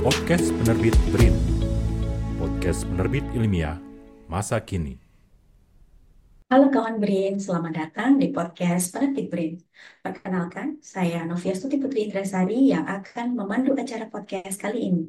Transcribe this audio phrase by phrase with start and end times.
[0.00, 1.36] Podcast Penerbit BRIN
[2.40, 3.76] Podcast penerbit ilmiah
[4.32, 4.96] masa kini
[6.48, 9.60] Halo kawan BRIN, selamat datang di podcast Penerbit BRIN.
[10.00, 15.04] Perkenalkan, saya Novia Stuti Putri Indrasari yang akan memandu acara podcast kali ini.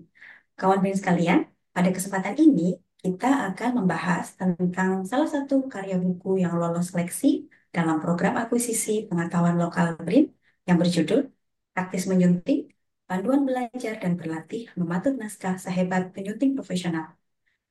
[0.59, 1.39] Kawan BRIN sekalian,
[1.71, 8.03] pada kesempatan ini kita akan membahas tentang salah satu karya buku yang lolos seleksi dalam
[8.03, 10.35] program akuisisi pengetahuan lokal BRIN
[10.67, 11.31] yang berjudul
[11.71, 12.67] Praktis Menyunting,
[13.11, 17.19] Panduan Belajar dan Berlatih Mematut Naskah Sehebat Penyunting Profesional.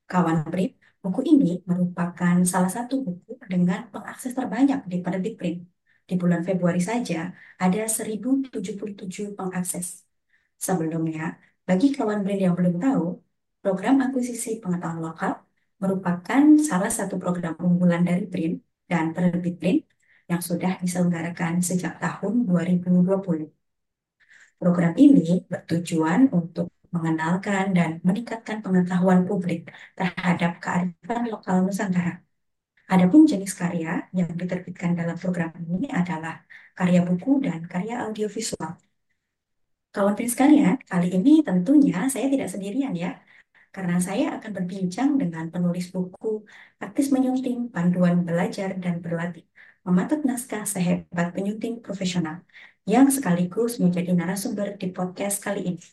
[0.05, 5.65] Kawan BRIN, buku ini merupakan salah satu buku dengan pengakses terbanyak di Penerbit BRIN.
[6.05, 10.05] Di bulan Februari saja ada 1077 pengakses.
[10.61, 13.05] Sebelumnya, bagi kawan BRIN yang belum tahu,
[13.65, 15.41] program akuisisi pengetahuan lokal
[15.81, 19.77] merupakan salah satu program unggulan dari BRIN dan Penerbit BRIN
[20.29, 23.60] yang sudah diselenggarakan sejak tahun 2020.
[24.61, 29.59] Program ini bertujuan untuk mengenalkan dan meningkatkan pengetahuan publik
[29.97, 32.21] terhadap kearifan lokal Nusantara.
[32.93, 36.45] Adapun jenis karya yang diterbitkan dalam program ini adalah
[36.77, 38.77] karya buku dan karya audiovisual.
[39.95, 43.17] Kawan Prin sekalian, kali ini tentunya saya tidak sendirian ya,
[43.75, 46.45] karena saya akan berbincang dengan penulis buku
[46.77, 49.47] Praktis Menyunting Panduan Belajar dan Berlatih
[49.87, 52.45] Mematut Naskah Sehebat Penyunting Profesional
[52.93, 55.83] yang sekaligus menjadi narasumber di podcast kali ini.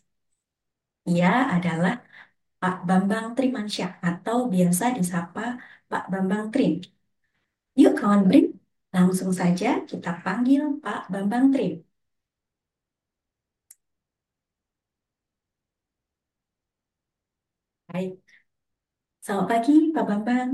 [1.10, 1.92] Ia adalah
[2.60, 5.42] Pak Bambang Trimansyah atau biasa disapa
[5.90, 6.72] Pak Bambang Trim.
[7.80, 8.46] Yuk kawan Brim,
[8.94, 11.72] langsung saja kita panggil Pak Bambang Trim.
[17.88, 18.22] Baik.
[19.24, 20.50] Selamat pagi Pak Bambang.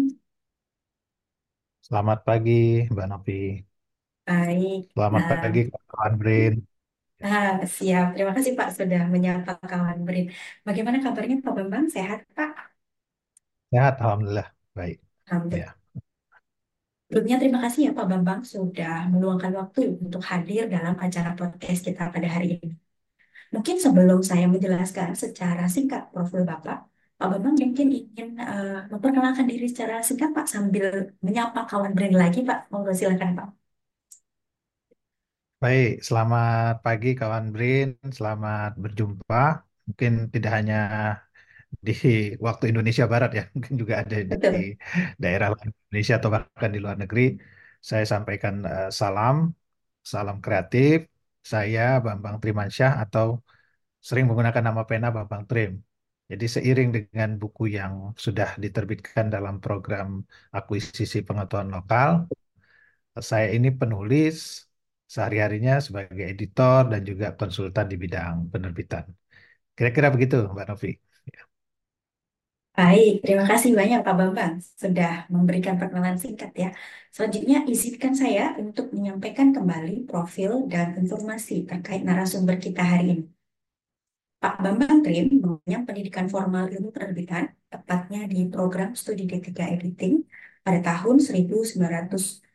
[1.86, 2.52] Selamat pagi,
[2.92, 3.32] Mbak Novi.
[4.26, 4.80] Baik.
[4.92, 6.52] Selamat Nah, pagi, kawan Brin.
[7.26, 8.04] ah, siap.
[8.14, 10.24] Terima kasih Pak sudah menyapa kawan Brim.
[10.66, 11.84] Bagaimana kabarnya Pak Bambang?
[11.96, 12.50] Sehat Pak?
[13.72, 14.48] Sehat, Alhamdulillah.
[14.74, 14.98] Baik.
[15.28, 15.68] Alhamdulillah.
[15.68, 15.74] Ya.
[17.08, 22.02] Sebelumnya terima kasih ya Pak Bambang sudah meluangkan waktu untuk hadir dalam acara podcast kita
[22.14, 22.68] pada hari ini.
[23.54, 26.76] Mungkin sebelum saya menjelaskan secara singkat profil Bapak,
[27.18, 30.84] Pak Bambang mungkin ingin uh, memperkenalkan diri secara singkat Pak sambil
[31.26, 32.58] menyapa kawan brand lagi Pak.
[32.72, 33.48] Monggo silakan Pak.
[35.64, 37.86] Baik, selamat pagi kawan Brin.
[38.16, 39.36] Selamat berjumpa.
[39.88, 40.76] Mungkin tidak hanya
[41.86, 41.92] di
[42.46, 44.52] waktu Indonesia Barat ya, mungkin juga ada di Betul.
[45.22, 47.22] daerah lain Indonesia atau bahkan di luar negeri.
[47.88, 49.36] Saya sampaikan uh, salam,
[50.12, 51.08] salam kreatif.
[51.52, 53.26] Saya Bambang Trimansyah atau
[54.06, 55.70] sering menggunakan nama pena Bambang Trim.
[56.30, 57.92] Jadi seiring dengan buku yang
[58.24, 60.08] sudah diterbitkan dalam program
[60.56, 62.10] akuisisi pengetahuan lokal,
[63.30, 64.34] saya ini penulis
[65.14, 69.04] sehari-harinya sebagai editor dan juga konsultan di bidang penerbitan.
[69.76, 70.90] Kira-kira begitu, Mbak Novi.
[72.78, 76.68] Baik, terima kasih banyak Pak Bambang sudah memberikan perkenalan singkat ya.
[77.14, 83.24] Selanjutnya izinkan saya untuk menyampaikan kembali profil dan informasi terkait narasumber kita hari ini.
[84.42, 89.48] Pak Bambang Trim mengenyam pendidikan formal ilmu penerbitan, tepatnya di program studi D3
[89.78, 90.14] Editing
[90.66, 91.78] pada tahun 1900,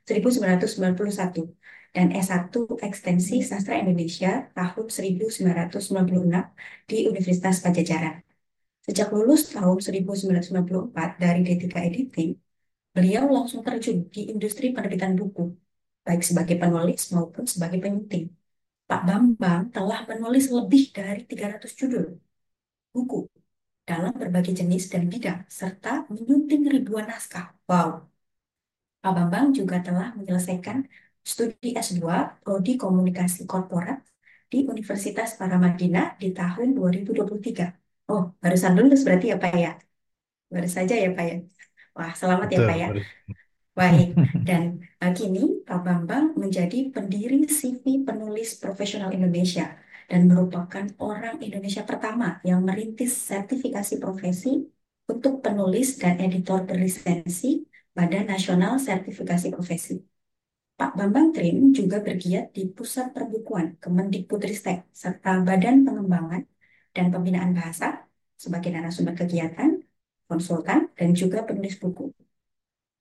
[0.03, 1.58] 1991
[1.95, 2.53] dan S1
[2.87, 6.45] Ekstensi Sastra Indonesia tahun 1996
[6.89, 8.15] di Universitas Pajajaran.
[8.85, 12.31] Sejak lulus tahun 1994 dari D3 Editing,
[12.95, 15.43] beliau langsung terjun di industri penerbitan buku,
[16.05, 18.25] baik sebagai penulis maupun sebagai penyunting.
[18.89, 22.05] Pak Bambang telah menulis lebih dari 300 judul
[22.93, 23.17] buku
[23.89, 27.45] dalam berbagai jenis dan bidang, serta menyunting ribuan naskah.
[27.69, 27.89] Wow!
[29.01, 30.77] Pak Bambang juga telah menyelesaikan
[31.23, 32.03] studi S2
[32.43, 34.01] Prodi Komunikasi Korporat
[34.49, 38.09] di Universitas Paramadina di tahun 2023.
[38.09, 39.71] Oh, barusan lulus berarti ya Pak ya?
[40.49, 41.35] Baru saja ya Pak ya?
[41.93, 42.87] Wah, selamat ya Pak ya.
[43.77, 44.17] Baik,
[44.49, 49.77] dan uh, kini Pak Bambang menjadi pendiri CV Penulis Profesional Indonesia
[50.09, 54.65] dan merupakan orang Indonesia pertama yang merintis sertifikasi profesi
[55.05, 60.08] untuk penulis dan editor berlisensi Badan Nasional Sertifikasi Profesi.
[60.79, 66.43] Pak Bambang Trim juga bergiat di Pusat Perbukuan Kemendikbudristek serta Badan Pengembangan
[66.95, 67.87] dan Pembinaan Bahasa
[68.43, 69.69] sebagai narasumber kegiatan,
[70.29, 72.03] konsultan, dan juga penulis buku.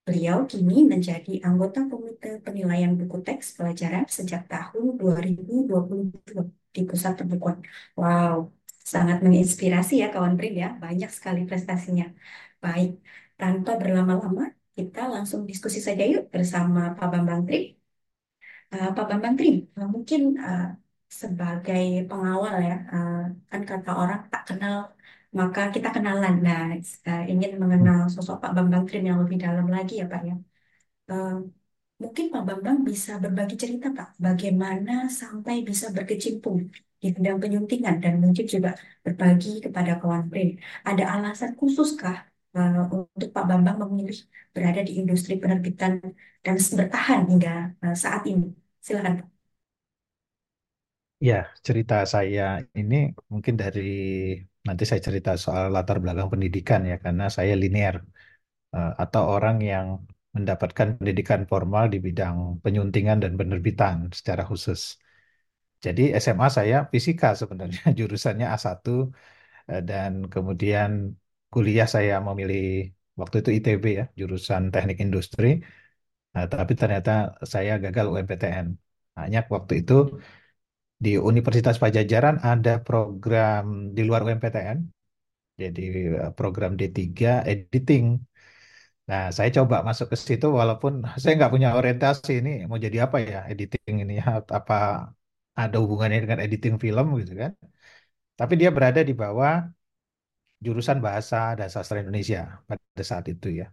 [0.06, 7.58] Beliau kini menjadi anggota Komite Penilaian Buku Teks Pelajaran sejak tahun 2022 di Pusat Perbukuan.
[8.00, 8.36] Wow,
[8.92, 12.06] sangat menginspirasi ya kawan Brin ya, banyak sekali prestasinya.
[12.64, 12.90] Baik,
[13.38, 17.58] tanpa berlama-lama, kita langsung diskusi saja yuk bersama Pak Bambang Tri.
[18.72, 19.48] Uh, Pak Bambang Tri,
[19.78, 20.62] uh, mungkin uh,
[21.20, 23.12] sebagai pengawal ya, uh,
[23.50, 24.76] kan kata orang tak kenal
[25.38, 26.34] Maka kita kenalan.
[26.46, 26.60] Nah,
[27.08, 30.34] eh, ingin mengenal sosok Pak Bambang Trim yang lebih dalam lagi ya Pak ya.
[31.10, 31.30] Eh,
[32.02, 36.58] mungkin Pak Bambang bisa berbagi cerita Pak, bagaimana sampai bisa berkecimpung
[37.02, 38.70] di bidang penyuntingan dan mungkin juga
[39.04, 40.48] berbagi kepada kawan Brin.
[40.88, 42.16] Ada alasan khususkah
[42.56, 44.16] eh, untuk Pak Bambang memilih
[44.54, 45.92] berada di industri penerbitan
[46.44, 47.50] dan bertahan hingga
[47.84, 48.44] eh, saat ini?
[48.86, 49.14] Silakan.
[51.28, 51.34] Ya,
[51.66, 52.42] cerita saya
[52.80, 52.94] ini
[53.32, 53.80] mungkin dari
[54.66, 57.94] nanti saya cerita soal latar belakang pendidikan ya, karena saya linear
[58.76, 59.86] eh, atau orang yang
[60.36, 64.80] mendapatkan pendidikan formal di bidang penyuntingan dan penerbitan secara khusus.
[65.84, 68.92] Jadi SMA saya fisika sebenarnya jurusannya A1
[69.70, 70.90] eh, dan kemudian
[71.52, 72.60] kuliah saya memilih
[73.20, 75.46] waktu itu ITB ya, jurusan Teknik Industri.
[76.34, 77.10] Nah, tapi ternyata
[77.52, 78.66] saya gagal UMPTN.
[79.20, 79.94] Hanya waktu itu
[81.04, 83.64] di Universitas Pajajaran ada program
[83.96, 84.78] di luar UMPTN,
[85.62, 85.82] jadi
[86.22, 88.04] eh, program D3 editing.
[89.08, 90.92] Nah, saya coba masuk ke situ walaupun
[91.22, 94.14] saya nggak punya orientasi ini mau jadi apa ya editing ini
[94.58, 94.74] apa
[95.60, 97.52] ada hubungannya dengan editing film gitu kan.
[98.38, 99.52] Tapi dia berada di bawah
[100.66, 102.38] jurusan bahasa dan sastra Indonesia
[102.68, 103.66] pada saat itu ya.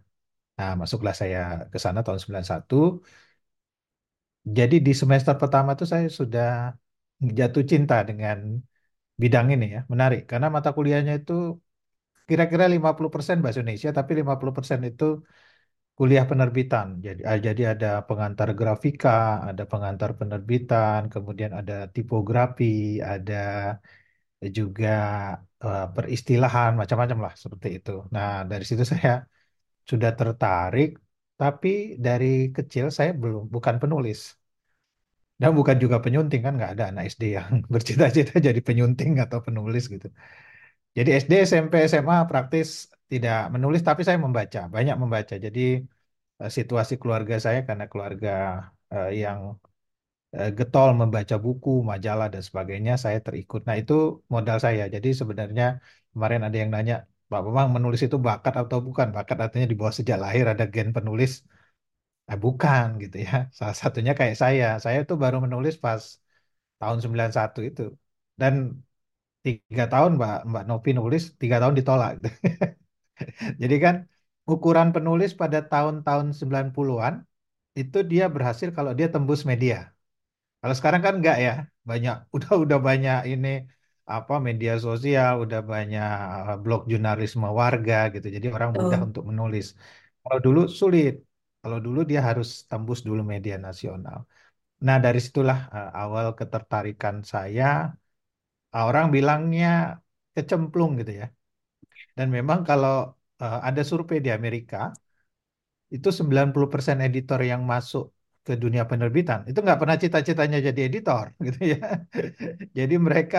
[0.58, 1.38] Nah, masuklah saya
[1.72, 2.76] ke sana tahun 91.
[4.58, 6.44] Jadi di semester pertama itu saya sudah
[7.38, 8.38] jatuh cinta dengan
[9.22, 9.80] bidang ini ya.
[9.92, 11.32] Menarik karena mata kuliahnya itu
[12.28, 15.04] kira-kira 50% bahasa Indonesia tapi 50% itu
[15.98, 16.86] kuliah penerbitan.
[17.06, 19.10] Jadi ah, jadi ada pengantar grafika,
[19.48, 22.64] ada pengantar penerbitan, kemudian ada tipografi,
[23.12, 23.34] ada
[24.58, 24.88] juga
[25.64, 27.90] eh, peristilahan macam-macam lah seperti itu.
[28.14, 29.10] Nah, dari situ saya
[29.90, 30.88] sudah tertarik,
[31.40, 31.68] tapi
[32.06, 34.18] dari kecil saya belum bukan penulis
[35.40, 39.82] dan bukan juga penyunting kan nggak ada anak SD yang bercita-cita jadi penyunting atau penulis
[39.94, 40.06] gitu.
[40.96, 42.68] Jadi SD, SMP, SMA praktis
[43.12, 45.34] tidak menulis, tapi saya membaca, banyak membaca.
[45.46, 45.60] Jadi
[46.42, 48.30] eh, situasi keluarga saya karena keluarga
[48.94, 49.40] eh, yang
[50.58, 53.60] getol membaca buku, majalah dan sebagainya, saya terikut.
[53.68, 53.92] Nah itu
[54.34, 54.82] modal saya.
[54.94, 55.64] Jadi sebenarnya
[56.12, 56.94] kemarin ada yang nanya,
[57.30, 59.08] Pak Bambang menulis itu bakat atau bukan?
[59.16, 61.30] Bakat artinya di bawah sejak lahir ada gen penulis.
[62.30, 63.30] Eh, bukan gitu ya.
[63.58, 64.64] Salah satunya kayak saya.
[64.84, 66.02] Saya tuh baru menulis pas
[66.80, 67.82] tahun 91 itu.
[68.40, 68.54] Dan
[69.46, 72.12] tiga tahun Mbak Mbak Novi nulis, tiga tahun ditolak.
[73.62, 73.94] Jadi kan
[74.52, 77.14] ukuran penulis pada tahun-tahun 90-an
[77.80, 79.76] itu dia berhasil kalau dia tembus media.
[80.66, 81.52] Kalau sekarang kan enggak ya.
[81.90, 83.48] Banyak udah udah banyak ini
[84.14, 88.26] apa media sosial, udah banyak uh, blog jurnalisme warga gitu.
[88.36, 89.66] Jadi orang mudah untuk menulis.
[90.22, 91.14] Kalau dulu sulit.
[91.62, 94.18] Kalau dulu dia harus tembus dulu media nasional.
[94.86, 97.64] Nah, dari situlah uh, awal ketertarikan saya.
[98.74, 99.66] Orang bilangnya
[100.34, 101.26] kecemplung gitu ya.
[102.18, 104.76] Dan memang kalau uh, ada survei di Amerika,
[105.94, 108.15] itu 90% editor yang masuk
[108.46, 111.78] ke dunia penerbitan itu nggak pernah cita-citanya jadi editor gitu ya.
[112.78, 113.38] Jadi mereka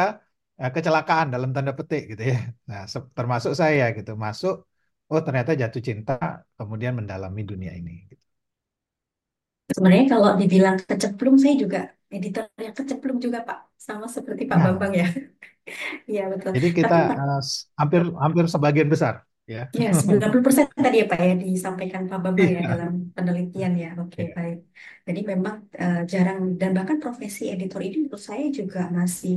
[0.62, 2.38] uh, kecelakaan dalam tanda petik gitu ya.
[2.70, 2.82] Nah,
[3.18, 4.12] termasuk saya gitu.
[4.26, 4.54] Masuk,
[5.12, 6.14] oh ternyata jatuh cinta,
[6.58, 7.92] kemudian mendalami dunia ini.
[8.12, 8.24] gitu.
[9.76, 11.80] Sebenarnya kalau dibilang kecemplung, saya juga
[12.16, 13.58] editor yang kecemplung juga Pak,
[13.88, 15.06] sama seperti Pak Bambang Nah, ya.
[16.12, 16.54] Iya betul.
[16.56, 17.42] jadi kita Tapi uh,
[17.80, 19.14] hampir hampir sebagian besar
[19.48, 19.62] ya.
[19.82, 23.88] Ya, 90% tadi ya Pak ya disampaikan Pak Bambang ya Iya, dalam penelitian ya.
[24.02, 24.58] Oke, iya, baik.
[25.08, 29.34] Jadi memang eh, jarang dan bahkan profesi editor ini menurut saya juga masih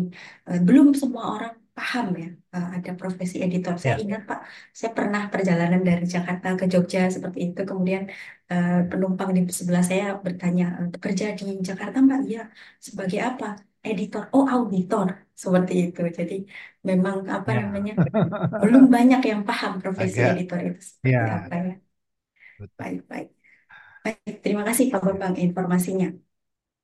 [0.48, 3.74] eh, belum semua orang paham ya eh, ada profesi editor.
[3.82, 4.38] Saya iya, ingat Pak,
[4.78, 7.60] saya pernah perjalanan dari Jakarta ke Jogja seperti itu.
[7.70, 8.02] Kemudian
[8.52, 12.20] eh, penumpang di sebelah saya bertanya, "Eh, kerja di Jakarta Mbak?
[12.30, 12.40] Iya.
[12.86, 13.46] Sebagai apa?
[13.88, 14.22] Editor.
[14.34, 15.06] Oh, auditor.
[15.42, 16.00] Seperti itu.
[16.18, 16.34] Jadi
[16.88, 17.60] memang apa iya.
[17.60, 17.92] namanya?
[18.62, 21.72] Belum banyak yang paham profesi Agak, editor itu seperti ya, apa ya.
[22.58, 22.70] betul.
[22.78, 23.28] Baik, baik.
[24.04, 26.06] Baik, terima kasih Pak Bambang informasinya.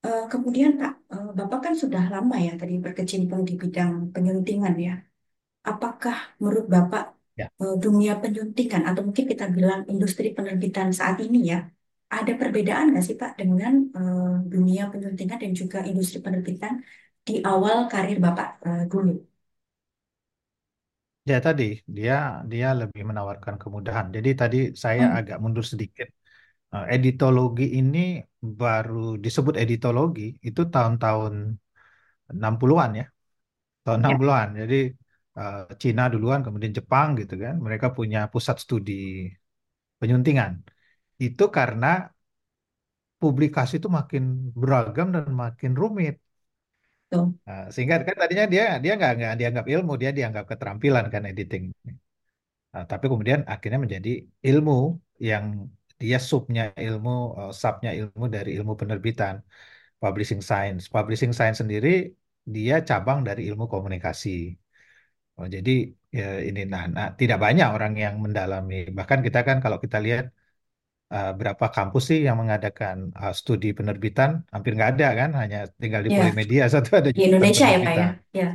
[0.07, 4.93] Eh, kemudian Pak, eh, Bapak kan sudah lama ya tadi berkecimpung di bidang penyuntingan ya.
[5.71, 7.03] Apakah menurut Bapak
[7.37, 7.51] Ya.
[7.63, 11.59] eh, dunia penyuntingan atau mungkin kita bilang industri penerbitan saat ini ya,
[12.19, 16.73] ada perbedaan nggak sih Pak dengan eh, dunia penyuntingan dan juga industri penerbitan
[17.27, 19.11] di awal karir Bapak eh, dulu?
[21.31, 21.65] Ya tadi
[21.97, 22.13] dia
[22.53, 24.07] dia lebih menawarkan kemudahan.
[24.17, 26.09] Jadi tadi saya Hmm, agak mundur sedikit.
[26.75, 27.99] Eh, Editologi ini
[28.61, 31.35] baru disebut editologi itu tahun-tahun
[32.39, 33.05] 60-an ya,
[33.85, 34.49] tahun ya, 60-an.
[34.63, 34.77] Jadi
[35.83, 37.55] Cina duluan, kemudian Jepang gitu kan.
[37.67, 38.93] Mereka punya pusat studi
[40.01, 40.53] penyuntingan.
[41.25, 41.87] Itu karena
[43.21, 44.23] publikasi itu makin
[44.61, 46.15] beragam dan makin rumit.
[47.11, 47.27] Tuh.
[47.47, 51.65] Nah, sehingga kan tadinya dia dia nggak nggak dianggap ilmu, dia dianggap keterampilan kan editing.
[52.73, 54.09] Nah, tapi kemudian akhirnya menjadi
[54.49, 54.73] ilmu
[55.29, 55.45] yang
[56.03, 59.35] dia subnya ilmu, eh, subnya ilmu dari ilmu penerbitan,
[60.03, 60.83] publishing science.
[60.95, 61.89] Publishing science sendiri
[62.55, 64.29] dia cabang dari ilmu komunikasi.
[65.39, 65.71] Oh, jadi
[66.19, 68.75] ya, ini nah, nah, tidak banyak orang yang mendalami.
[68.99, 70.25] Bahkan kita kan kalau kita lihat
[71.15, 76.01] uh, berapa kampus sih yang mengadakan uh, studi penerbitan, hampir nggak ada kan, hanya tinggal
[76.05, 78.07] di Ya, Polimedia satu ada di Indonesia ya Pak ya.
[78.35, 78.49] penerbitan.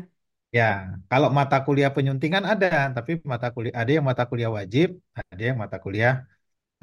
[0.51, 0.71] Ya.
[1.07, 5.57] Kalau mata kuliah penyuntingan ada, tapi mata kuliah ada yang mata kuliah wajib, ada yang
[5.63, 6.13] mata kuliah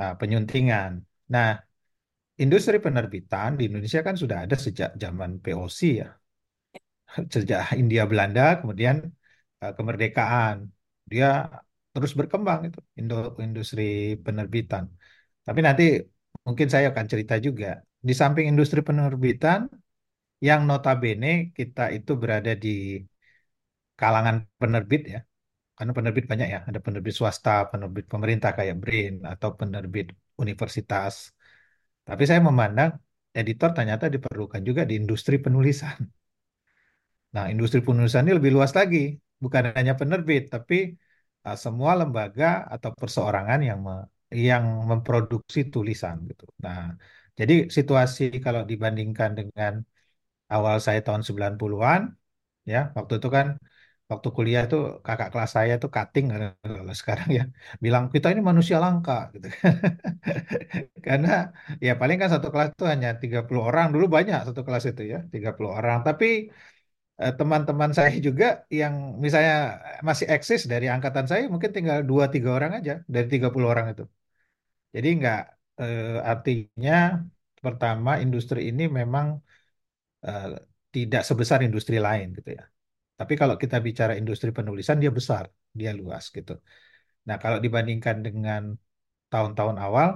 [0.00, 0.90] uh, penyuntingan.
[1.34, 1.60] Nah,
[2.40, 6.08] industri penerbitan di Indonesia kan sudah ada sejak zaman POC ya,
[7.34, 8.96] sejak India Belanda, kemudian
[9.62, 10.56] uh, kemerdekaan,
[11.10, 11.26] dia
[11.92, 12.78] terus berkembang itu
[13.44, 14.84] industri penerbitan.
[15.48, 15.84] Tapi nanti
[16.46, 17.66] mungkin saya akan cerita juga.
[18.08, 19.60] Di samping industri penerbitan,
[20.48, 22.68] yang notabene kita itu berada di
[24.00, 25.20] kalangan penerbit ya.
[25.76, 26.58] Karena penerbit banyak ya.
[26.68, 30.06] Ada penerbit swasta, penerbit pemerintah kayak BRIN, atau penerbit
[30.42, 31.14] universitas.
[32.08, 32.90] Tapi saya memandang
[33.40, 35.98] editor ternyata diperlukan juga di industri penulisan.
[37.34, 38.98] Nah, industri penulisan ini lebih luas lagi.
[39.42, 40.74] Bukan hanya penerbit, tapi
[41.46, 43.80] uh, semua lembaga atau perseorangan yang
[44.46, 46.44] yang memproduksi tulisan gitu.
[46.64, 46.78] Nah,
[47.38, 49.72] jadi situasi kalau dibandingkan dengan
[50.54, 52.02] awal saya tahun 90-an,
[52.72, 53.48] ya, waktu itu kan
[54.12, 57.42] waktu kuliah tuh kakak kelas saya tuh cutting kalau sekarang ya
[57.84, 59.46] bilang kita ini manusia langka gitu.
[61.06, 61.28] Karena
[61.86, 65.18] ya paling kan satu kelas itu hanya 30 orang, dulu banyak satu kelas itu ya,
[65.34, 65.98] 30 orang.
[66.06, 66.26] Tapi
[67.22, 68.44] eh, teman-teman saya juga
[68.80, 68.94] yang
[69.24, 69.54] misalnya
[70.08, 74.04] masih eksis dari angkatan saya mungkin tinggal dua tiga orang aja dari 30 orang itu.
[74.94, 75.38] Jadi nggak
[75.80, 76.92] eh, artinya
[77.64, 79.26] pertama industri ini memang
[80.26, 80.44] eh,
[80.94, 82.62] tidak sebesar industri lain gitu ya.
[83.20, 85.44] Tapi kalau kita bicara industri penulisan dia besar,
[85.80, 86.52] dia luas gitu.
[87.28, 88.62] Nah, kalau dibandingkan dengan
[89.32, 90.08] tahun-tahun awal,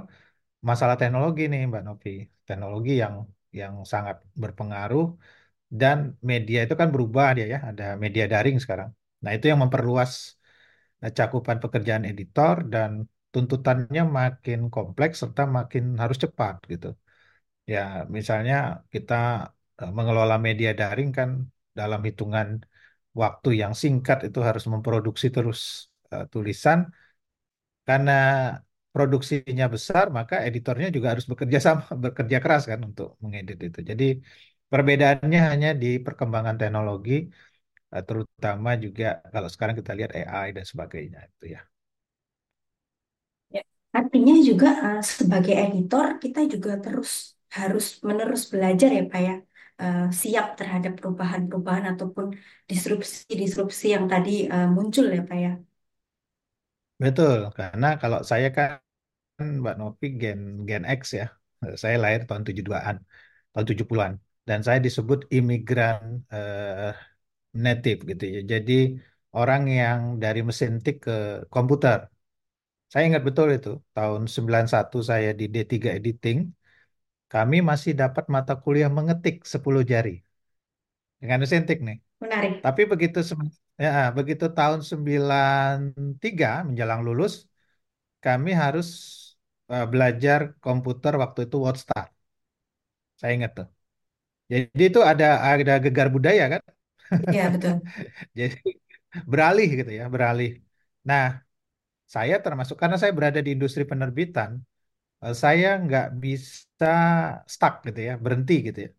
[0.69, 2.11] masalah teknologi nih Mbak Novi,
[2.49, 3.15] teknologi yang
[3.61, 5.05] yang sangat berpengaruh
[5.81, 5.99] dan
[6.31, 8.91] media itu kan berubah dia ya, ada media daring sekarang.
[9.25, 10.13] Nah, itu yang memperluas
[11.05, 12.91] eh, cakupan pekerjaan editor dan
[13.33, 16.87] tuntutannya makin kompleks serta makin harus cepat gitu.
[17.73, 17.81] Ya,
[18.19, 18.55] misalnya
[18.95, 19.15] kita
[19.81, 21.31] eh, mengelola media daring kan
[21.79, 22.49] dalam hitungan
[23.23, 25.61] waktu yang singkat itu harus memproduksi terus
[26.15, 26.79] eh, tulisan
[27.89, 28.13] karena
[28.95, 33.79] produksinya besar, maka editornya juga harus bekerja sama, bekerja keras kan untuk mengedit itu.
[33.91, 34.05] Jadi
[34.71, 37.13] perbedaannya hanya di perkembangan teknologi,
[37.95, 41.61] eh, terutama juga kalau sekarang kita lihat AI dan sebagainya itu ya.
[43.95, 43.99] Ya.
[44.01, 47.11] Artinya juga eh, sebagai editor kita juga terus
[47.59, 49.33] harus menerus belajar ya Pak ya.
[49.83, 52.27] Eh, siap terhadap perubahan-perubahan ataupun
[52.71, 55.51] disrupsi-disrupsi yang tadi eh, muncul ya Pak ya.
[57.03, 58.71] Betul, karena kalau saya kan
[59.63, 61.25] Mbak Novi Gen Gen X ya.
[61.83, 62.97] Saya lahir tahun 72-an,
[63.53, 64.15] tahun 70-an.
[64.49, 66.03] Dan saya disebut imigran
[66.35, 66.91] eh,
[67.65, 68.41] native gitu ya.
[68.55, 68.73] Jadi
[69.39, 71.13] orang yang dari mesin tik ke
[71.55, 71.99] komputer.
[72.93, 76.39] Saya ingat betul itu, tahun 91 saya di D3 Editing,
[77.33, 80.11] kami masih dapat mata kuliah mengetik 10 jari
[81.21, 81.97] dengan mesin tik nih.
[82.23, 82.53] Menarik.
[82.65, 83.19] Tapi begitu
[83.85, 87.33] ya, begitu tahun 93 menjelang lulus,
[88.25, 88.87] kami harus
[89.73, 92.07] eh, belajar komputer waktu itu WordStar.
[93.21, 93.67] Saya ingat tuh.
[94.53, 96.63] Jadi itu ada ada gegar budaya kan?
[97.33, 97.83] Ya betul.
[98.39, 98.59] Jadi
[99.33, 100.49] beralih gitu ya, beralih.
[101.09, 101.23] Nah,
[102.15, 104.51] saya termasuk karena saya berada di industri penerbitan,
[105.25, 106.87] eh, saya nggak bisa
[107.55, 108.91] stuck gitu ya, berhenti gitu ya.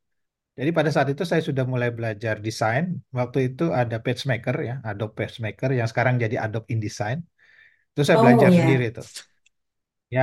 [0.59, 2.85] Jadi pada saat itu saya sudah mulai belajar desain.
[3.19, 7.19] Waktu itu ada PageMaker ya, Adobe PageMaker yang sekarang jadi Adobe InDesign.
[7.91, 8.93] Itu saya Oh belajar sendiri ya.
[8.97, 9.07] tuh.
[10.15, 10.21] Ya,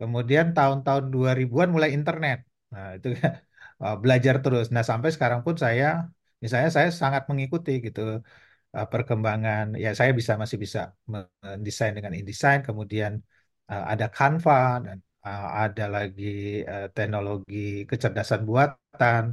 [0.00, 2.38] kemudian tahun-tahun 2000-an mulai internet.
[2.72, 3.06] Nah, itu
[3.82, 4.64] uh, belajar terus.
[4.74, 5.84] Nah, sampai sekarang pun saya,
[6.42, 8.00] misalnya saya sangat mengikuti gitu
[8.78, 9.64] uh, perkembangan.
[9.84, 10.80] Ya, saya bisa masih bisa
[11.12, 12.60] mendesain dengan InDesign.
[12.68, 13.12] Kemudian
[13.72, 14.54] uh, ada Canva
[14.86, 16.24] dan uh, ada lagi
[16.72, 17.56] uh, teknologi
[17.90, 19.24] kecerdasan buatan.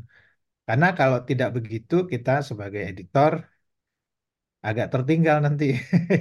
[0.68, 3.32] Karena kalau tidak begitu, kita sebagai editor
[4.64, 5.76] agak tertinggal nanti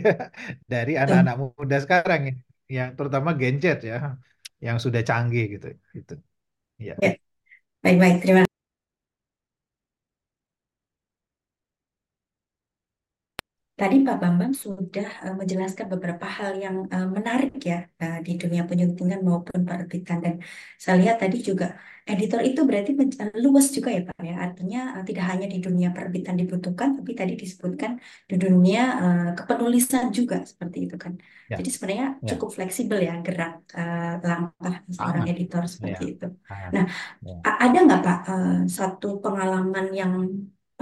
[0.73, 2.35] dari anak-anak muda sekarang ya,
[2.77, 4.19] yang terutama Gen Z ya,
[4.59, 5.67] yang sudah canggih gitu.
[5.95, 6.15] Gitu.
[6.83, 6.95] Ya.
[6.99, 7.15] Ya.
[7.83, 8.17] Baik-baik.
[8.23, 8.52] Terima
[13.83, 18.63] Tadi Pak Bambang sudah eh, menjelaskan beberapa hal yang eh, menarik ya eh, di dunia
[18.71, 20.23] penyuntingan maupun penerbitan.
[20.23, 20.35] Dan
[20.79, 21.75] saya lihat tadi juga
[22.07, 22.91] editor itu berarti
[23.43, 24.35] luas juga ya Pak ya.
[24.47, 27.99] Artinya tidak hanya di dunia penerbitan dibutuhkan tapi tadi disebutkan
[28.31, 28.83] di dunia
[29.39, 31.13] kepenulisan juga seperti itu kan.
[31.51, 33.67] Ya, jadi sebenarnya ya, cukup fleksibel ya gerak
[34.23, 36.27] langkah seorang editor Ya, seperti itu.
[36.47, 36.71] sangat.
[36.75, 36.87] Nah
[37.27, 37.35] Ya.
[37.67, 38.19] ada nggak Pak
[38.79, 40.13] satu pengalaman yang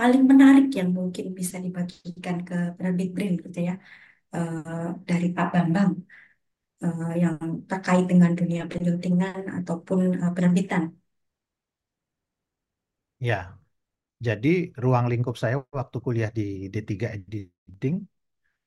[0.00, 3.73] paling menarik yang mungkin bisa dibagikan ke penerbit BRIN gitu ya
[4.37, 5.92] eh, dari Pak Bambang
[6.85, 7.37] eh, yang
[7.71, 10.83] terkait dengan dunia penyuntingan ataupun eh, penerbitan.
[13.28, 13.37] Ya,
[14.26, 14.49] jadi
[14.85, 16.42] ruang lingkup saya waktu kuliah di
[16.75, 17.97] D3 Editing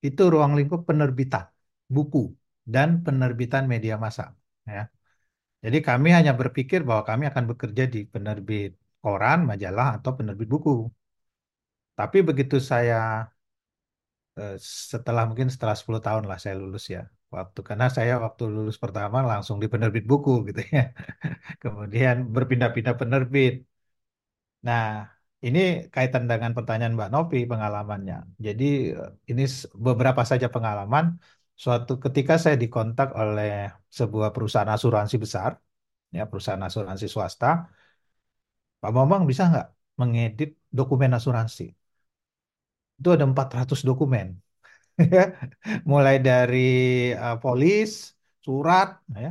[0.07, 1.45] itu ruang lingkup penerbitan
[1.95, 2.19] buku
[2.73, 4.23] dan penerbitan media massa.
[4.75, 4.81] Ya.
[5.65, 8.69] Jadi kami hanya berpikir bahwa kami akan bekerja di penerbit
[9.03, 10.71] koran, majalah, atau penerbit buku.
[11.97, 12.95] Tapi begitu saya
[14.39, 14.53] eh,
[14.91, 17.01] setelah mungkin setelah 10 tahun lah saya lulus ya.
[17.35, 20.81] Waktu karena saya waktu lulus pertama langsung di penerbit buku gitu ya.
[21.63, 23.53] Kemudian berpindah-pindah penerbit.
[24.67, 24.81] Nah,
[25.45, 25.59] ini
[25.93, 28.15] kaitan dengan pertanyaan Mbak Novi pengalamannya.
[28.45, 28.63] Jadi
[28.99, 29.41] eh, ini
[29.85, 31.05] beberapa saja pengalaman.
[31.63, 33.49] Suatu ketika saya dikontak oleh
[33.99, 35.51] sebuah perusahaan asuransi besar,
[36.17, 37.47] ya perusahaan asuransi swasta,
[38.81, 39.67] Pak Bambang bisa nggak
[39.99, 41.63] mengedit dokumen asuransi?
[42.99, 44.27] Itu ada 400 dokumen.
[45.91, 46.57] Mulai dari
[47.23, 47.89] eh, polis,
[48.45, 48.87] surat,
[49.23, 49.29] ya.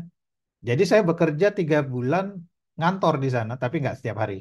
[0.68, 2.24] Jadi saya bekerja tiga bulan
[2.78, 4.36] ngantor di sana, tapi nggak setiap hari.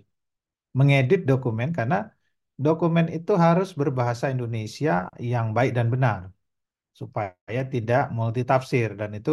[0.80, 1.96] Mengedit dokumen karena
[2.66, 4.92] dokumen itu harus berbahasa Indonesia
[5.34, 6.22] yang baik dan benar
[7.00, 9.32] supaya tidak multitafsir dan itu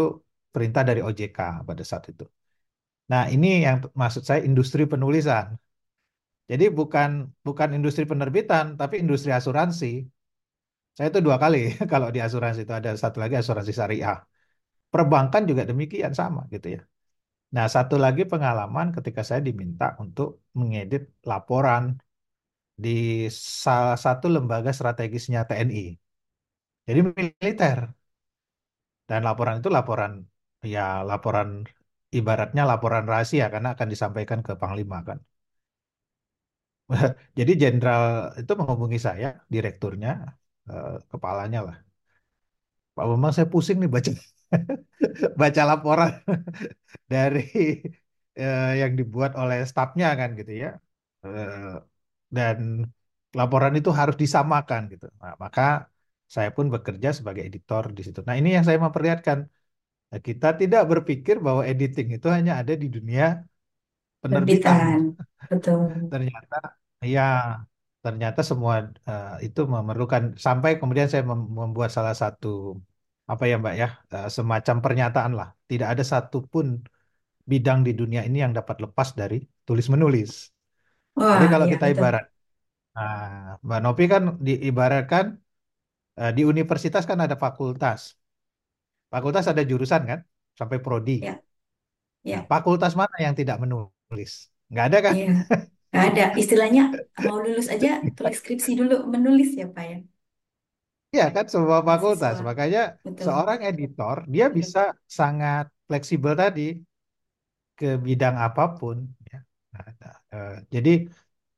[0.55, 2.25] perintah dari OJK pada saat itu.
[3.13, 5.47] Nah, ini yang maksud saya industri penulisan.
[6.51, 7.11] Jadi bukan
[7.47, 9.87] bukan industri penerbitan, tapi industri asuransi.
[10.97, 11.59] Saya itu dua kali
[11.93, 14.17] kalau di asuransi itu ada satu lagi asuransi syariah.
[14.95, 16.81] Perbankan juga demikian sama gitu ya.
[17.57, 20.29] Nah, satu lagi pengalaman ketika saya diminta untuk
[20.61, 21.85] mengedit laporan
[22.85, 22.91] di
[23.65, 25.85] salah satu lembaga strategisnya TNI.
[26.89, 27.79] Jadi militer.
[29.09, 30.13] Dan laporan itu laporan
[30.75, 31.49] ya laporan
[32.19, 35.19] ibaratnya laporan rahasia karena akan disampaikan ke Panglima kan.
[37.39, 38.03] Jadi jenderal
[38.41, 40.11] itu menghubungi saya, direkturnya,
[40.71, 41.77] eh, kepalanya lah.
[42.97, 44.11] Pak Bambang saya pusing nih baca
[45.41, 46.11] baca laporan
[47.13, 47.41] dari
[48.41, 50.69] eh, yang dibuat oleh stafnya kan gitu ya.
[51.27, 51.55] Eh,
[52.37, 52.59] dan
[53.39, 55.07] laporan itu harus disamakan gitu.
[55.23, 55.63] Nah, maka
[56.35, 58.21] saya pun bekerja sebagai editor di situ.
[58.29, 59.39] Nah, ini yang saya memperlihatkan.
[60.11, 63.25] Nah, kita tidak berpikir bahwa editing itu hanya ada di dunia
[64.23, 64.79] penerbitan.
[64.79, 65.17] Penerbitan,
[65.51, 65.81] betul.
[66.11, 66.78] Ternyata
[67.15, 67.21] ya,
[68.05, 68.75] ternyata semua
[69.09, 72.49] eh, itu memerlukan sampai kemudian saya mem- membuat salah satu
[73.31, 75.49] apa ya Mbak ya, eh, semacam pernyataan lah.
[75.71, 76.67] Tidak ada satupun
[77.53, 79.37] bidang di dunia ini yang dapat lepas dari
[79.69, 80.31] tulis menulis.
[81.33, 81.95] Jadi Wah, kalau ya kita betul.
[81.95, 82.25] ibarat,
[82.97, 83.15] nah,
[83.67, 85.27] Mbak Novi kan diibaratkan
[86.21, 88.01] eh, di universitas kan ada fakultas.
[89.13, 90.21] Fakultas ada jurusan kan,
[90.59, 91.19] sampai prodi.
[91.21, 91.43] Ya,
[92.33, 94.33] Nah, ya, fakultas mana yang tidak menulis?
[94.71, 95.17] Nggak ada kan?
[95.17, 95.49] iya.
[95.91, 96.23] Nggak ada.
[96.43, 96.83] Istilahnya
[97.27, 99.97] mau lulus aja tulis skripsi dulu menulis ya Pak ya.
[101.15, 102.35] Iya kan, semua fakultas.
[102.37, 103.25] Mahasiswa, Makanya betul.
[103.27, 104.81] seorang editor, dia bisa
[105.19, 106.63] sangat fleksibel tadi
[107.79, 108.99] ke bidang apa pun.
[109.31, 109.37] ya.
[109.75, 110.91] Nah, nah, eh, jadi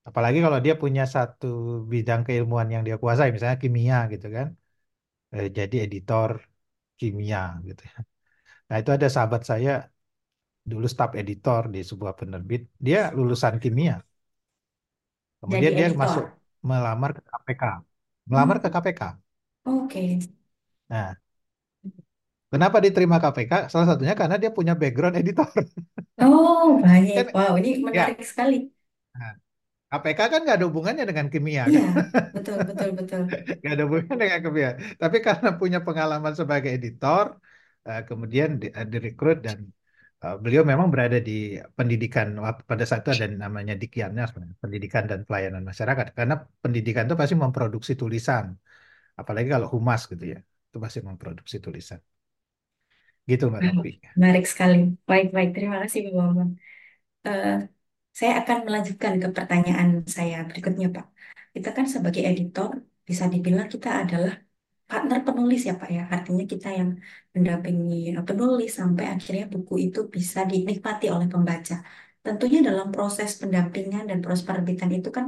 [0.08, 1.46] apalagi kalau dia punya satu
[1.92, 4.48] bidang keilmuan yang dia kuasai, misalnya kimia gitu kan,
[5.36, 6.30] eh, jadi editor
[7.00, 7.38] kimia
[7.68, 7.82] gitu.
[7.92, 7.96] ya.
[8.68, 9.70] Nah itu ada sahabat saya
[10.70, 13.94] dulu staf editor di sebuah penerbit, dia lulusan kimia.
[15.52, 16.40] Jadi Kemudian dia masuk editor.
[16.68, 17.62] melamar ke KPK,
[18.30, 19.00] melamar ke Hmm, KPK.
[19.64, 20.04] oke.
[20.88, 21.14] Nah,
[22.52, 23.52] kenapa diterima KPK?
[23.72, 25.48] Salah satunya karena dia punya background editor.
[26.22, 27.16] Oh, baik.
[27.16, 28.54] Kan Wow, ini ya, menarik sekali.
[29.16, 29.32] nah,
[29.90, 31.84] KPK kan nggak ada hubungannya dengan kimia Iya, kan?
[32.34, 33.22] betul, betul, betul.
[33.60, 34.70] Nggak ada hubungannya dengan kimia.
[35.02, 37.26] Tapi karena punya pengalaman sebagai editor,
[37.88, 39.58] eh, kemudian di, eh, direkrut dan
[40.24, 41.32] eh, beliau memang berada di
[41.78, 42.26] pendidikan
[42.70, 44.24] pada saat itu ada namanya Dikiannya
[44.62, 46.06] pendidikan dan pelayanan masyarakat.
[46.18, 48.46] Karena pendidikan itu pasti memproduksi tulisan,
[49.20, 52.00] apalagi kalau humas gitu ya, itu pasti memproduksi tulisan.
[53.30, 53.90] Gitu Mbak Novi.
[54.18, 54.76] menarik sekali.
[55.08, 55.50] Baik, baik.
[55.56, 56.50] Terima kasih, Pak Bambang.
[57.26, 57.50] Eh,
[58.18, 61.06] saya akan melanjutkan ke pertanyaan saya berikutnya, Pak.
[61.54, 62.70] Kita kan sebagai editor,
[63.08, 64.34] bisa dibilang kita adalah
[64.90, 66.00] partner penulis ya, Pak ya.
[66.14, 66.90] Artinya kita yang
[67.34, 71.74] mendampingi eh, penulis sampai akhirnya buku itu bisa dinikmati oleh pembaca.
[72.24, 75.26] Tentunya dalam proses pendampingan dan proses penerbitan itu kan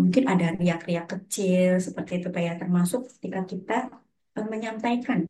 [0.00, 3.72] mungkin ada riak-riak kecil seperti itu Pak ya, termasuk ketika kita
[4.38, 5.20] eh, menyampaikan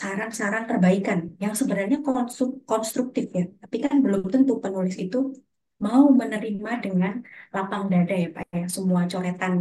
[0.00, 5.16] saran-saran perbaikan yang sebenarnya konstru- konstruktif ya, tapi kan belum tentu penulis itu
[5.84, 7.12] mau menerima dengan
[7.54, 9.54] lapang dada ya Pak ya, semua coretan.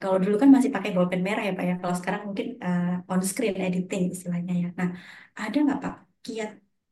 [0.00, 3.20] Kalau dulu kan masih pakai bolpen merah ya Pak ya, kalau sekarang mungkin eh, on
[3.30, 4.66] screen editing istilahnya ya.
[4.78, 4.88] Nah,
[5.42, 6.50] ada nggak Pak kiat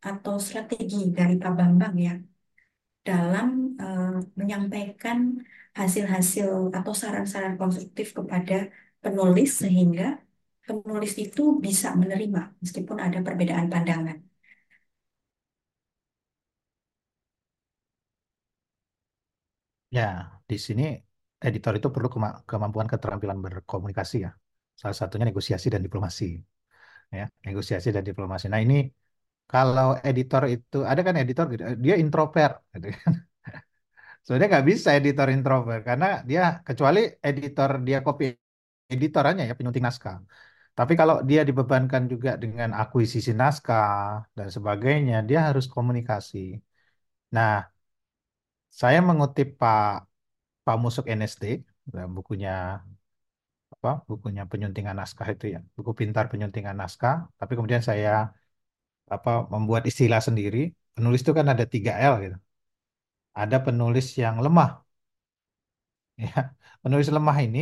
[0.08, 2.10] atau strategi dari Pak Bambang ya
[3.08, 3.48] dalam
[3.82, 4.04] eh,
[4.40, 5.18] menyampaikan
[5.80, 8.54] hasil-hasil atau saran-saran konstruktif kepada
[9.02, 10.04] penulis sehingga
[10.66, 14.18] penulis itu bisa menerima meskipun ada perbedaan pandangan.
[19.96, 20.06] Ya,
[20.48, 20.84] di sini
[21.48, 24.30] editor itu perlu kema- kemampuan keterampilan berkomunikasi ya.
[24.80, 26.24] Salah satunya negosiasi dan diplomasi.
[27.18, 28.46] Ya, negosiasi dan diplomasi.
[28.52, 28.76] Nah ini
[29.50, 33.12] kalau editor itu ada kan editor gitu, dia introvert, gitu kan.
[34.24, 38.24] Sebenarnya nggak bisa editor introvert karena dia kecuali editor dia copy
[38.94, 40.16] editorannya ya penyunting naskah.
[40.78, 43.90] Tapi kalau dia dibebankan juga dengan akuisisi naskah
[44.38, 46.38] dan sebagainya, dia harus komunikasi.
[47.36, 47.52] Nah,
[48.80, 49.84] saya mengutip Pak
[50.66, 51.44] Pak Musuk NSD,
[51.92, 52.50] dalam bukunya
[53.74, 53.88] apa?
[54.10, 57.14] Bukunya penyuntingan naskah itu ya, buku pintar penyuntingan naskah.
[57.38, 58.10] Tapi kemudian saya
[59.14, 60.58] apa membuat istilah sendiri.
[60.96, 62.36] Penulis itu kan ada tiga L gitu.
[63.42, 64.70] Ada penulis yang lemah,
[66.24, 66.30] ya.
[66.82, 67.60] Penulis lemah ini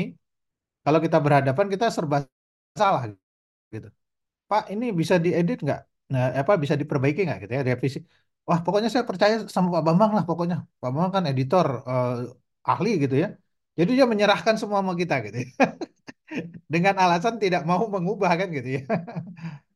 [0.84, 2.18] kalau kita berhadapan kita serba
[2.80, 3.02] salah
[3.74, 3.88] gitu.
[4.50, 5.80] Pak, ini bisa diedit nggak?
[6.12, 7.98] Nah, apa bisa diperbaiki nggak gitu ya revisi?
[8.48, 10.56] Wah, pokoknya saya percaya sama Pak Bambang lah pokoknya.
[10.82, 12.12] Pak Bambang kan editor eh,
[12.70, 13.28] ahli gitu ya.
[13.78, 15.48] Jadi dia menyerahkan semua sama kita gitu ya.
[16.72, 18.82] Dengan alasan tidak mau mengubah kan gitu ya.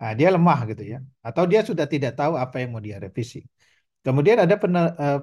[0.00, 0.98] Nah, dia lemah gitu ya.
[1.26, 3.38] Atau dia sudah tidak tahu apa yang mau dia revisi.
[4.06, 4.54] Kemudian ada
[5.04, 5.18] eh,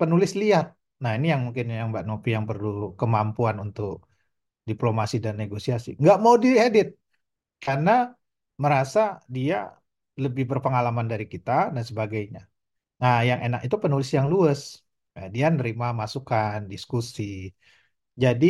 [0.00, 0.66] penulis liar.
[1.02, 2.68] Nah, ini yang mungkin yang Mbak Novi yang perlu
[3.00, 4.08] kemampuan untuk
[4.68, 5.88] diplomasi dan negosiasi.
[6.00, 6.88] Nggak mau diedit
[7.64, 7.90] karena
[8.64, 9.00] merasa
[9.36, 9.56] dia
[10.24, 12.40] lebih berpengalaman dari kita dan sebagainya.
[13.02, 14.60] Nah, yang enak itu penulis yang luas.
[15.14, 17.22] Nah, dia nerima masukan, diskusi.
[18.22, 18.46] Jadi,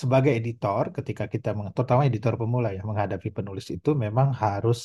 [0.00, 4.78] sebagai editor, ketika kita, terutama editor pemula ya, menghadapi penulis itu memang harus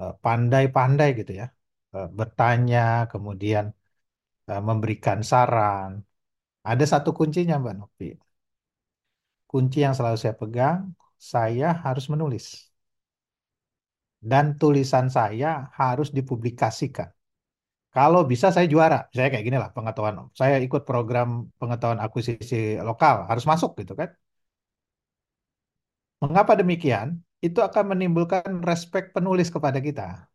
[0.00, 1.44] eh, pandai-pandai gitu ya.
[1.94, 2.78] Eh, bertanya,
[3.12, 3.64] kemudian
[4.50, 5.90] eh, memberikan saran.
[6.70, 8.06] Ada satu kuncinya, Mbak Novi.
[9.50, 10.80] Kunci yang selalu saya pegang,
[11.32, 12.44] saya harus menulis.
[14.32, 17.08] Dan tulisan saya harus dipublikasikan.
[17.94, 20.14] Kalau bisa saya juara, saya kayak gini lah pengetahuan.
[20.40, 21.28] Saya ikut program
[21.60, 22.56] pengetahuan akuisisi
[22.88, 24.08] lokal, harus masuk gitu kan.
[26.22, 27.08] Mengapa demikian?
[27.46, 30.28] Itu akan menimbulkan respek penulis kepada kita.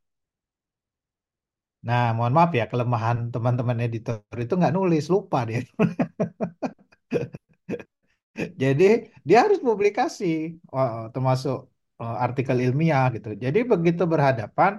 [1.88, 5.60] Nah, mohon maaf ya, kelemahan teman-teman editor itu nggak nulis, lupa dia.
[8.62, 8.84] Jadi
[9.28, 10.26] dia harus publikasi,
[10.76, 11.56] oh, termasuk
[12.02, 13.30] oh, artikel ilmiah gitu.
[13.44, 14.72] Jadi begitu berhadapan,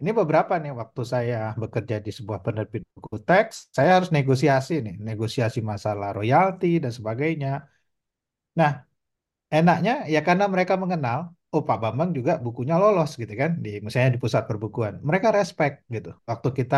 [0.00, 4.94] Ini beberapa nih waktu saya bekerja di sebuah penerbit buku teks, saya harus negosiasi nih,
[5.08, 7.48] negosiasi masalah royalti dan sebagainya.
[8.58, 8.70] Nah,
[9.56, 11.18] enaknya ya karena mereka mengenal,
[11.54, 14.94] oh Pak Bambang juga bukunya lolos gitu kan, di misalnya di pusat perbukuan.
[15.08, 16.76] Mereka respect gitu waktu kita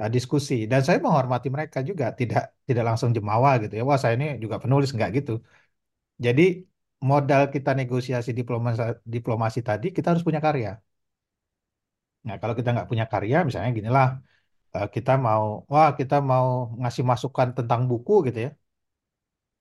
[0.00, 3.82] uh, diskusi dan saya menghormati mereka juga, tidak tidak langsung jemawa gitu ya.
[3.90, 5.32] Wah, saya ini juga penulis nggak gitu.
[6.26, 6.42] Jadi
[7.10, 8.82] modal kita negosiasi diplomasi
[9.16, 10.70] diplomasi tadi kita harus punya karya.
[12.26, 14.06] Nah, kalau kita nggak punya karya, misalnya ginilah,
[14.76, 16.46] eh, kita mau, wah kita mau
[16.80, 18.50] ngasih masukan tentang buku gitu ya.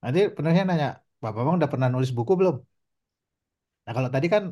[0.04, 0.88] Nanti penulisnya nanya,
[1.22, 2.56] Pak Bambang udah pernah nulis buku belum?
[3.86, 4.44] Nah, kalau tadi kan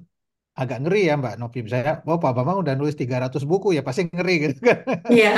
[0.61, 1.59] agak ngeri ya Mbak Novi.
[1.65, 4.77] Misalnya, oh Pak Bambang udah nulis 300 buku, ya pasti ngeri gitu kan.
[5.09, 5.31] Iya,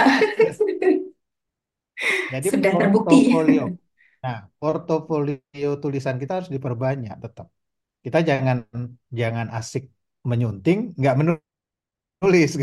[2.34, 3.17] Jadi sudah terbukti.
[3.34, 3.62] portofolio.
[4.23, 7.47] Nah, portofolio tulisan kita harus diperbanyak tetap.
[8.05, 8.58] Kita jangan
[9.19, 9.84] jangan asik
[10.29, 11.48] menyunting, nggak menulis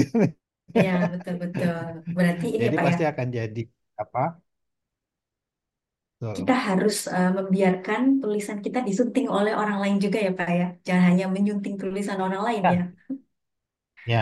[0.00, 0.36] gitu.
[0.76, 1.74] Iya, betul-betul.
[2.16, 3.60] Berarti ini Jadi Pak ya, pasti akan jadi
[4.02, 4.20] apa?
[6.20, 6.36] Betul.
[6.36, 10.64] kita harus eh, membiarkan tulisan kita disunting oleh orang lain juga ya Pak ya.
[10.86, 12.70] Jangan hanya menyunting tulisan orang lain Ya.
[12.76, 12.80] ya.
[14.12, 14.18] Ya,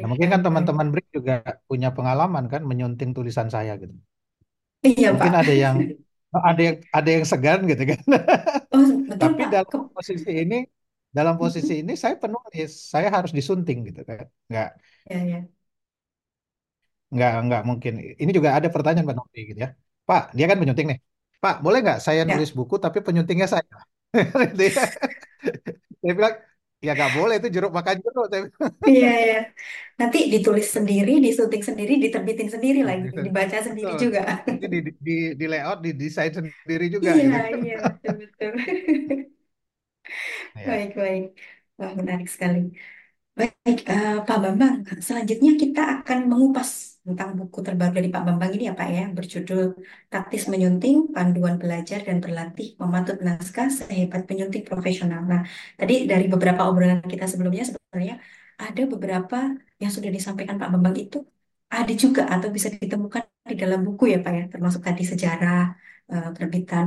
[0.00, 1.32] nah mungkin kan teman-teman BRIK juga
[1.68, 3.94] punya pengalaman kan menyunting tulisan saya gitu.
[4.88, 5.20] Iya Pak.
[5.20, 5.76] Mungkin ada yang
[6.34, 8.00] ada yang ada yang segan gitu kan.
[8.74, 9.52] Oh, betul Tapi Pak.
[9.52, 10.56] dalam Ke- posisi ini,
[11.16, 14.26] dalam posisi ini saya penulis, saya harus disunting gitu kan.
[14.50, 14.68] Nggak
[15.10, 15.48] Ya, ya.
[17.14, 17.92] nggak nggak mungkin.
[18.22, 19.68] Ini juga ada pertanyaan Pak Novi gitu ya.
[20.08, 20.98] Pak, dia kan penyunting nih.
[21.42, 22.24] Pak, boleh nggak saya Ya.
[22.30, 23.72] nulis buku tapi penyuntingnya saya?
[24.52, 24.74] Gitu ya.
[26.02, 26.34] Saya bilang
[26.84, 28.24] Ya nggak boleh itu jeruk makan jeruk.
[28.32, 28.42] Saya
[28.88, 29.36] Iya, iya.
[30.00, 33.26] Nanti ditulis sendiri, disunting sendiri, diterbitin sendiri lagi, bilang.
[33.26, 34.02] dibaca sendiri Betul.
[34.02, 34.20] juga.
[34.48, 38.52] Nanti di, di, di layout, di desain sendiri juga Iya, gitu iya, betul, betul.
[40.56, 40.62] Ya.
[40.68, 41.24] Baik, baik.
[41.78, 42.58] Wah, menarik sekali.
[43.38, 44.74] Baik, eh, Pak Bambang.
[45.08, 46.70] Selanjutnya kita akan mengupas
[47.06, 49.62] tentang buku terbaru dari Pak Bambang ini ya Pak ya, berjudul
[50.12, 55.20] Taktis Menyunting, Panduan Belajar dan Berlatih Mematut Naskah Sehebat Penyunting Profesional.
[55.32, 55.40] Nah,
[55.80, 58.14] tadi dari beberapa obrolan kita sebelumnya sebenarnya
[58.66, 59.36] ada beberapa
[59.82, 61.18] yang sudah disampaikan Pak Bambang itu
[61.74, 65.58] ada juga atau bisa ditemukan di dalam buku ya Pak ya, termasuk tadi sejarah,
[66.12, 66.84] eh, terbitan,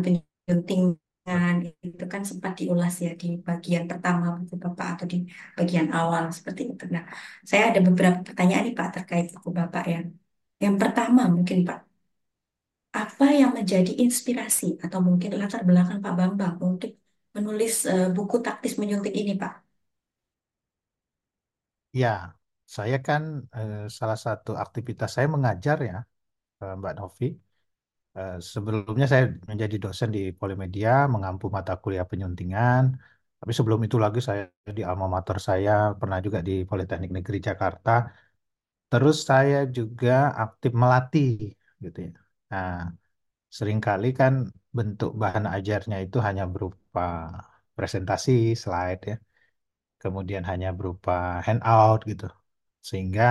[1.27, 1.53] penyuntingan,
[1.87, 5.17] itu kan sempat diulas ya di bagian pertama buku Bapak atau di
[5.57, 6.83] bagian awal seperti itu.
[6.95, 7.03] Nah,
[7.49, 9.97] saya ada beberapa pertanyaan nih Pak terkait buku Bapak ya.
[10.63, 11.77] Yang pertama mungkin Pak,
[13.01, 16.91] apa yang menjadi inspirasi atau mungkin latar belakang Pak Bambang untuk
[17.35, 19.51] menulis eh, buku taktis menyuntik ini Pak?
[22.01, 22.07] Ya,
[22.75, 23.23] saya kan
[23.57, 25.95] eh, salah satu aktivitas saya mengajar ya,
[26.63, 27.25] eh, Mbak Novi.
[28.19, 32.83] Eh, sebelumnya saya menjadi dosen di Polimedia, mengampu mata kuliah penyuntingan.
[33.39, 34.41] Tapi sebelum itu lagi saya
[34.77, 37.89] di alma mater saya pernah juga di Politeknik Negeri Jakarta.
[38.89, 40.11] Terus saya juga
[40.43, 41.27] aktif melatih
[41.83, 42.11] gitu ya.
[42.51, 42.69] Nah,
[43.57, 44.33] sering kali kan
[44.77, 47.01] bentuk bahan ajarnya itu hanya berupa
[47.77, 48.31] presentasi,
[48.63, 49.15] slide ya.
[50.03, 51.11] Kemudian hanya berupa
[51.47, 52.25] handout gitu.
[52.89, 53.23] Sehingga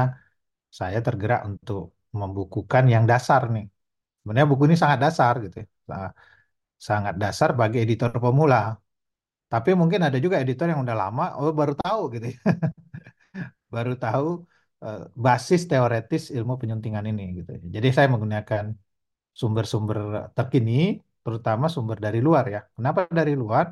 [0.81, 1.81] saya tergerak untuk
[2.21, 3.65] membukukan yang dasar nih.
[4.27, 5.67] Sebenarnya buku ini sangat dasar gitu ya.
[5.91, 6.15] Sa-
[6.89, 8.57] Sangat dasar bagi editor pemula.
[9.53, 12.39] Tapi mungkin ada juga editor yang udah lama, oh baru tahu gitu ya.
[13.75, 14.27] Baru tahu
[14.85, 17.61] eh, basis teoretis ilmu penyuntingan ini gitu ya.
[17.77, 18.65] Jadi saya menggunakan
[19.41, 19.99] sumber-sumber
[20.39, 20.73] terkini,
[21.25, 22.61] terutama sumber dari luar ya.
[22.77, 23.67] Kenapa dari luar?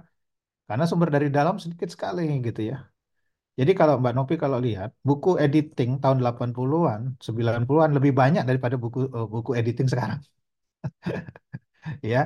[0.69, 2.77] Karena sumber dari dalam sedikit sekali gitu ya.
[3.61, 8.99] Jadi kalau Mbak Novi kalau lihat buku editing tahun 80-an, 90-an lebih banyak daripada buku
[9.17, 10.21] eh, buku editing sekarang
[12.12, 12.18] ya.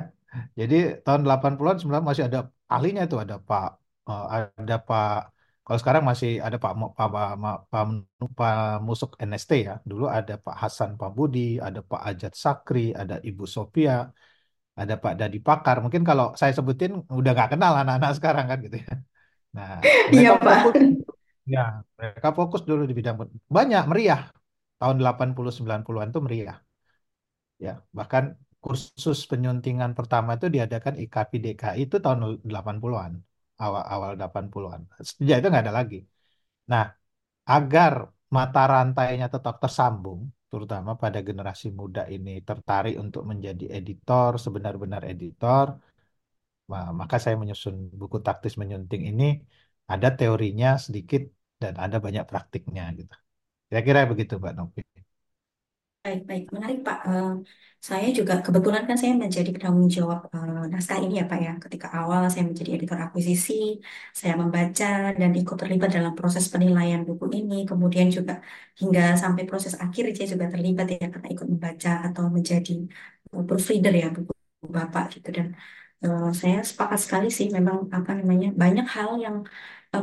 [0.59, 2.39] Jadi tahun 80-an 90 masih ada
[2.73, 3.65] ahlinya itu ada Pak
[4.09, 4.23] eh,
[4.61, 5.09] ada Pak
[5.65, 7.83] kalau sekarang masih ada Pak Pak Pak, Pak, Pak,
[8.37, 8.53] Pak
[8.87, 9.73] Musuk NST ya.
[9.89, 13.93] Dulu ada Pak Hasan Pambudi, ada Pak Ajat Sakri, ada Ibu Sophia,
[14.81, 15.77] ada Pak Dadi Pakar.
[15.83, 18.93] Mungkin kalau saya sebutin udah nggak kenal anak-anak sekarang kan gitu ya.
[19.55, 19.71] Nah,
[20.15, 20.57] Iya Pak.
[20.65, 20.75] fokus
[21.53, 21.61] ya,
[21.97, 23.15] mereka fokus dulu di bidang
[23.57, 24.21] banyak meriah.
[24.79, 26.57] Tahun 80 90-an itu meriah.
[27.65, 28.23] Ya, bahkan
[28.63, 32.19] kursus penyuntingan pertama itu diadakan IKP DKI itu tahun
[32.51, 33.13] 80-an,
[33.63, 34.81] awal-awal 80-an.
[35.09, 35.97] Sejak itu nggak ada lagi.
[36.71, 36.85] Nah,
[37.55, 37.93] agar
[38.37, 45.67] mata rantainya tetap tersambung, terutama pada generasi muda ini tertarik untuk menjadi editor, sebenar-benar editor,
[46.71, 49.23] ma- maka saya menyusun buku taktis menyunting ini
[49.93, 51.21] ada teorinya sedikit
[51.61, 53.13] dan ada banyak praktiknya gitu.
[53.69, 54.81] Kira-kira begitu, Mbak Novi.
[56.05, 56.43] Baik, baik.
[56.55, 56.97] Menarik, Pak.
[57.07, 57.27] Eh,
[57.87, 61.51] saya juga kebetulan kan saya menjadi penanggung jawab eh, naskah ini ya, Pak ya.
[61.63, 63.53] Ketika awal saya menjadi editor akuisisi,
[64.19, 64.85] saya membaca
[65.19, 67.53] dan ikut terlibat dalam proses penilaian buku ini.
[67.69, 68.33] Kemudian juga
[68.79, 72.71] hingga sampai proses akhir saya juga terlibat ya karena ikut membaca atau menjadi
[73.35, 74.31] eh, proofreader ya buku
[74.75, 75.27] Bapak gitu.
[75.37, 75.47] Dan
[76.03, 79.35] eh, saya sepakat sekali sih memang apa namanya banyak hal yang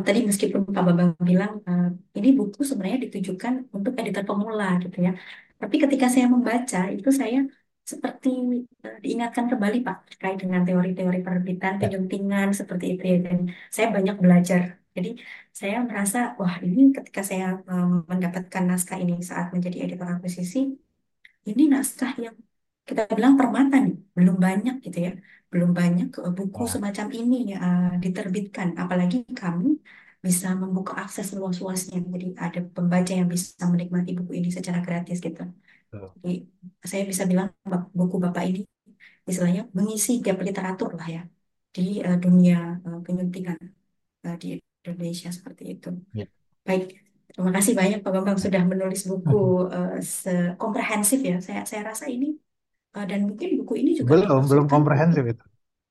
[0.06, 1.84] tadi meskipun Pak Bambang bilang eh,
[2.18, 5.12] ini buku sebenarnya ditujukan untuk editor pemula gitu ya.
[5.60, 7.38] Tapi ketika saya membaca, itu saya
[7.92, 8.28] seperti
[8.86, 13.16] eh, diingatkan kembali, Pak, terkait dengan teori-teori penerbitan, Ya, penyuntingan, seperti itu ya.
[13.26, 13.38] Dan
[13.74, 14.60] saya banyak belajar.
[14.96, 15.08] Jadi
[15.60, 20.58] saya merasa, wah ini ketika saya eh, mendapatkan naskah ini saat menjadi editor akuisisi,
[21.50, 22.36] ini naskah yang
[22.88, 25.10] kita bilang permata nih, belum banyak gitu ya.
[25.52, 28.68] Belum banyak eh, buku semacam ini ya, eh, diterbitkan.
[28.82, 29.66] Apalagi kami
[30.26, 31.96] bisa membuka akses luas-luasnya.
[32.12, 35.42] Jadi ada pembaca yang bisa menikmati buku ini secara gratis gitu.
[36.22, 36.34] Jadi
[36.90, 37.48] saya bisa bilang
[37.98, 38.60] buku Bapak ini
[39.28, 41.22] istilahnya mengisi gap literatur lah ya
[41.74, 43.58] di eh, dunia eh, penyuntingan
[44.26, 44.46] eh, di
[44.86, 45.88] Indonesia seperti itu.
[46.18, 46.26] Ya.
[46.68, 46.84] Baik,
[47.32, 49.36] terima kasih banyak Pak Bambang sudah menulis buku
[49.76, 51.36] eh, sekomprehensif ya.
[51.46, 52.26] Saya saya rasa ini
[52.96, 55.44] eh, dan mungkin buku ini juga Belum, belum komprehensif itu.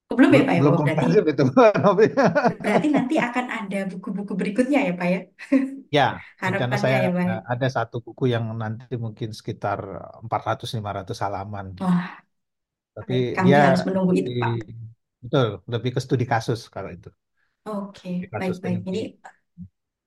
[0.10, 0.62] Oh, belum ya Belum, Pak ya?
[0.62, 1.44] belum Oh, berarti komprehensif itu,
[2.64, 5.20] berarti nanti akan ada buku-buku berikutnya ya Pak ya?
[5.98, 6.02] Ya,
[6.48, 7.26] rencana Harapannya saya ya Pak.
[7.32, 7.36] ya?
[7.52, 9.80] ada satu buku yang nanti mungkin sekitar
[10.26, 11.96] 400-500 halaman gitu.
[11.98, 12.10] Wah,
[12.96, 14.54] Tapi kami dia harus menunggu itu lebih, Pak.
[15.24, 17.10] betul, lebih ke studi kasus kalau itu.
[17.68, 18.82] Oke, Studi kasus baik-baik.
[18.90, 19.00] Ini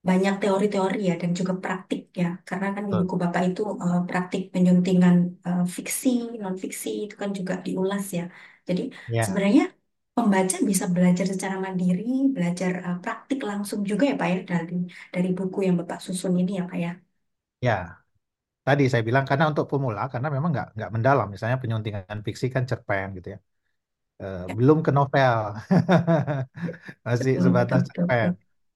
[0.09, 2.27] banyak teori-teori ya dan juga praktik ya.
[2.49, 3.01] Karena kan di Betul.
[3.01, 5.15] buku Bapak itu eh, praktik penyuntingan
[5.47, 6.09] eh, fiksi,
[6.43, 8.23] non-fiksi itu kan juga diulas ya.
[8.69, 9.63] Jadi Ya, sebenarnya
[10.18, 12.02] pembaca bisa belajar secara mandiri,
[12.37, 14.74] belajar eh, praktik langsung juga ya Pak ya dari
[15.14, 16.90] dari buku yang Bapak susun ini ya Pak ya.
[17.66, 17.72] Ya,
[18.66, 21.26] tadi saya bilang karena untuk pemula, karena memang nggak nggak mendalam.
[21.35, 23.38] Misalnya penyuntingan fiksi kan cerpen gitu ya.
[24.46, 25.37] Ya, belum ke novel,
[27.07, 28.31] masih betul, sebatas betul, cerpen.
[28.33, 28.33] betul.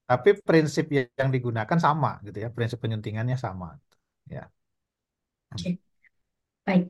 [0.09, 0.85] Tapi prinsip
[1.19, 3.67] yang digunakan sama gitu ya, prinsip penyuntingannya sama.
[4.35, 4.41] Ya,
[5.53, 5.69] Oke,
[6.67, 6.83] baik.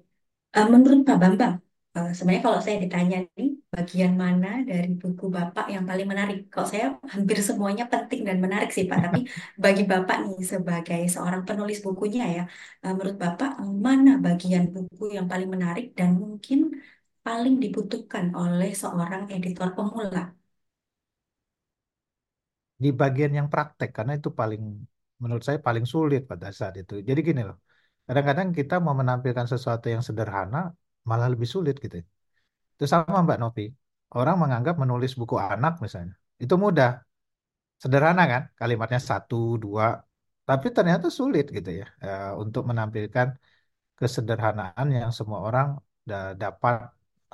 [0.58, 1.56] Eh, menurut Pak Bambang,
[1.96, 6.38] eh, sebenarnya kalau saya ditanya nih, bagian mana dari buku Bapak yang paling menarik?
[6.52, 9.20] Kalau saya hampir semuanya penting dan menarik sih Pak, tapi
[9.64, 12.42] bagi Bapak nih sebagai seorang penulis bukunya ya,
[12.84, 13.50] eh, menurut Bapak
[13.86, 16.60] mana bagian buku yang paling menarik dan mungkin
[17.26, 20.20] paling dibutuhkan oleh seorang editor pemula?
[22.84, 24.62] di bagian yang praktek karena itu paling
[25.24, 26.94] menurut saya paling sulit pada saat itu.
[27.10, 27.58] Jadi gini loh,
[28.08, 30.58] kadang-kadang kita mau menampilkan sesuatu yang sederhana
[31.10, 31.96] malah lebih sulit gitu.
[32.76, 33.64] Itu sama Mbak Novi.
[34.18, 36.14] Orang menganggap menulis buku anak misalnya
[36.44, 36.90] itu mudah,
[37.84, 39.86] sederhana kan, kalimatnya satu dua,
[40.48, 43.28] tapi ternyata sulit gitu ya eh, untuk menampilkan
[44.00, 45.68] kesederhanaan yang semua orang
[46.10, 46.76] da- dapat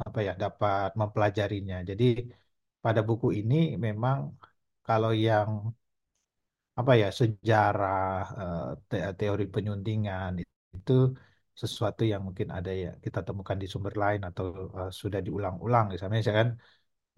[0.03, 1.75] apa ya dapat mempelajarinya.
[1.89, 2.03] Jadi
[2.83, 3.55] pada buku ini
[3.85, 4.17] memang
[4.87, 5.49] kalau yang
[6.79, 7.99] apa ya sejarah
[8.39, 10.31] eh, te- teori penyuntingan
[10.75, 10.91] itu
[11.61, 14.45] sesuatu yang mungkin ada ya kita temukan di sumber lain atau
[14.79, 16.49] eh, sudah diulang-ulang misalnya misalkan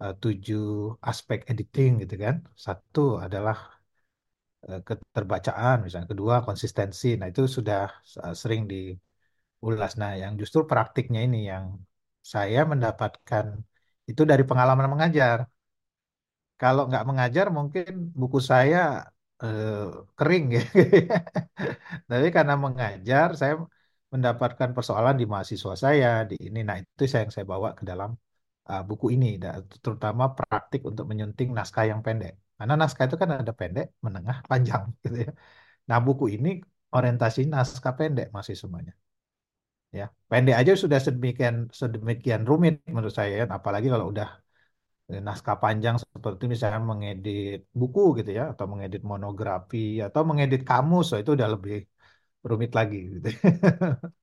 [0.02, 0.62] eh, tujuh
[1.10, 2.36] aspek editing gitu kan.
[2.66, 3.56] Satu adalah
[4.68, 6.08] eh, keterbacaan misalnya.
[6.12, 7.06] Kedua konsistensi.
[7.18, 7.80] Nah itu sudah
[8.26, 9.92] eh, sering diulas.
[10.00, 11.64] Nah yang justru praktiknya ini yang
[12.34, 13.46] saya mendapatkan
[14.10, 15.38] itu dari pengalaman mengajar.
[16.60, 18.78] Kalau nggak mengajar mungkin buku saya
[20.18, 20.60] kering ya.
[22.10, 23.52] Tapi karena mengajar saya
[24.14, 26.58] mendapatkan persoalan di mahasiswa saya di ini.
[26.68, 28.10] Nah itu saya yang saya bawa ke dalam
[28.70, 32.32] uh, buku ini, Da- terutama praktik untuk menyunting naskah yang pendek.
[32.58, 35.30] Karena naskah itu kan ada pendek, menengah, panjang gitu ya.
[35.90, 36.48] Nah buku ini
[36.96, 38.92] orientasi naskah pendek masih semuanya.
[39.98, 43.44] Ya, pendek aja sudah sedemikian sedemikian rumit menurut saya, ya.
[43.58, 44.26] apalagi kalau udah
[45.26, 51.14] naskah panjang seperti misalnya mengedit buku gitu ya atau mengedit monografi atau mengedit kamus so
[51.22, 51.74] itu udah lebih
[52.50, 53.28] rumit lagi gitu.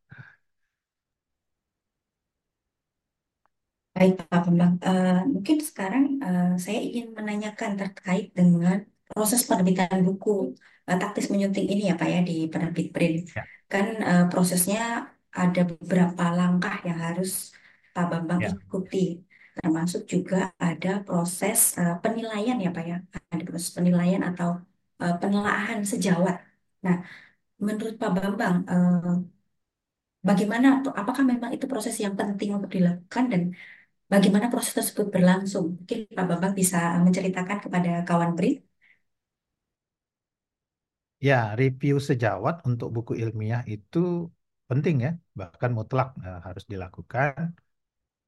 [3.96, 4.74] Baik, Pak Bambang.
[4.88, 8.78] Eh, mungkin sekarang eh, saya ingin menanyakan terkait dengan
[9.10, 10.30] proses penerbitan buku
[10.90, 13.14] eh, taktis menyunting ini ya Pak ya di penerbit Brin.
[13.38, 14.78] Ya, Kan eh, prosesnya
[15.42, 17.30] ada beberapa langkah yang harus
[17.94, 18.98] Pak Bambang ya, ikuti.
[19.58, 22.96] Termasuk juga ada proses eh, penilaian ya Pak ya.
[23.34, 24.50] Ada proses penilaian atau
[25.04, 26.36] eh, penelaahan sejawat.
[26.86, 26.96] Nah,
[27.68, 29.14] menurut Pak Bambang, eh,
[30.30, 30.68] bagaimana,
[31.02, 33.44] apakah memang itu proses yang penting untuk dilakukan dan
[34.14, 35.66] Bagaimana proses tersebut berlangsung?
[35.80, 38.52] Mungkin Pak Bambang bisa menceritakan kepada kawan BRI.
[41.28, 43.98] ya review sejawat untuk buku ilmiah itu
[44.70, 47.32] penting ya bahkan mutlak eh, harus dilakukan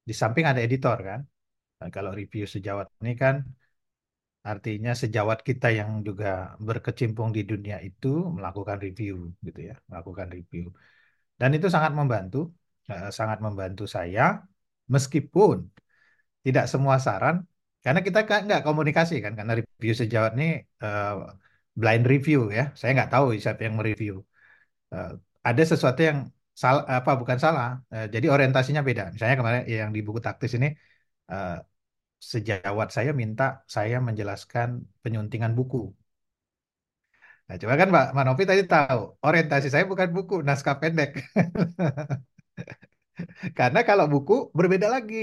[0.08, 1.22] di samping ada editor kan
[1.80, 3.36] Nah, kalau review sejawat ini kan
[4.50, 6.26] artinya sejawat kita yang juga
[6.68, 9.12] berkecimpung di dunia itu melakukan review
[9.46, 10.62] gitu ya melakukan review.
[11.40, 12.38] Dan itu sangat membantu
[12.92, 14.22] eh, sangat membantu saya
[14.94, 15.56] meskipun
[16.46, 17.36] tidak semua saran
[17.84, 20.44] karena kita kan nggak komunikasi kan karena review sejawat ini
[20.84, 21.12] eh,
[21.80, 22.62] blind review ya.
[22.78, 24.12] Saya nggak tahu siapa yang mereview.
[24.94, 25.08] Eh,
[25.48, 26.18] ada sesuatu yang
[26.62, 27.66] salah apa bukan salah.
[27.94, 29.02] Eh, jadi orientasinya beda.
[29.14, 30.68] Misalnya kemarin yang di buku taktis ini
[31.32, 31.50] eh,
[32.30, 33.44] sejawat saya minta
[33.76, 34.68] saya menjelaskan
[35.02, 35.78] penyuntingan buku
[37.46, 41.10] nah coba kan Mbak Manopi tadi tahu orientasi saya bukan buku naskah pendek
[43.58, 45.16] Karena kalau buku berbeda lagi.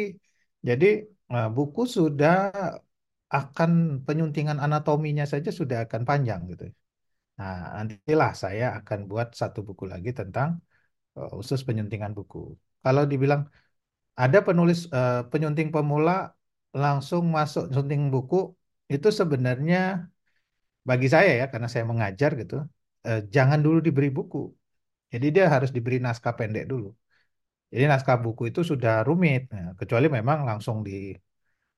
[0.68, 0.86] Jadi
[1.34, 2.34] eh, buku sudah
[3.38, 3.72] akan
[4.06, 6.64] penyuntingan anatominya saja sudah akan panjang gitu.
[7.40, 10.50] Nah, nantilah saya akan buat satu buku lagi tentang
[11.18, 12.38] eh, khusus penyuntingan buku.
[12.84, 13.42] Kalau dibilang
[14.24, 16.14] ada penulis eh, penyunting pemula
[16.84, 18.36] langsung masuk sunting buku,
[18.94, 19.78] itu sebenarnya
[20.90, 22.56] bagi saya ya, karena saya mengajar gitu,
[23.08, 24.38] eh, jangan dulu diberi buku.
[25.14, 26.88] Jadi dia harus diberi naskah pendek dulu.
[27.74, 30.94] Jadi naskah buku itu sudah rumit, Nah, kecuali memang langsung di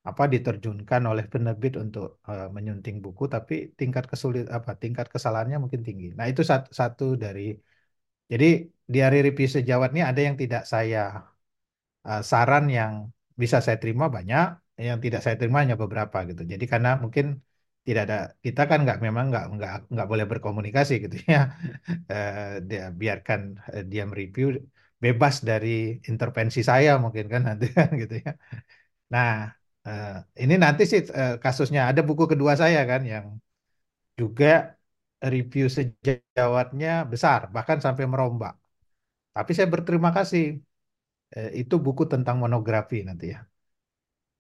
[0.10, 5.82] apa diterjunkan oleh penerbit untuk eh, menyunting buku, tapi tingkat kesulit apa tingkat kesalahannya mungkin
[5.88, 6.06] tinggi.
[6.20, 7.42] Nah itu satu, satu dari.
[8.32, 8.46] Jadi
[8.94, 11.00] di hari review sejawat ini ada yang tidak saya
[12.08, 12.94] eh, saran yang
[13.42, 14.46] bisa saya terima banyak,
[14.88, 16.42] yang tidak saya terima hanya beberapa gitu.
[16.54, 17.26] Jadi karena mungkin
[17.88, 18.16] tidak ada
[18.46, 21.38] kita kan nggak memang nggak nggak nggak boleh berkomunikasi gitu ya.
[22.12, 22.36] Eh,
[22.70, 23.42] dia biarkan
[23.76, 24.48] eh, dia mereview
[25.04, 25.70] bebas dari
[26.10, 28.32] intervensi saya mungkin kan nanti kan gitu ya.
[29.16, 29.30] Nah,
[29.90, 30.10] Eh,
[30.44, 31.02] ini nanti sih
[31.44, 33.26] kasusnya ada buku kedua saya kan yang
[34.20, 34.46] juga
[35.34, 38.54] review sejawatnya besar bahkan sampai merombak.
[39.36, 40.44] Tapi saya berterima kasih.
[41.62, 43.40] Itu buku tentang monografi nanti ya.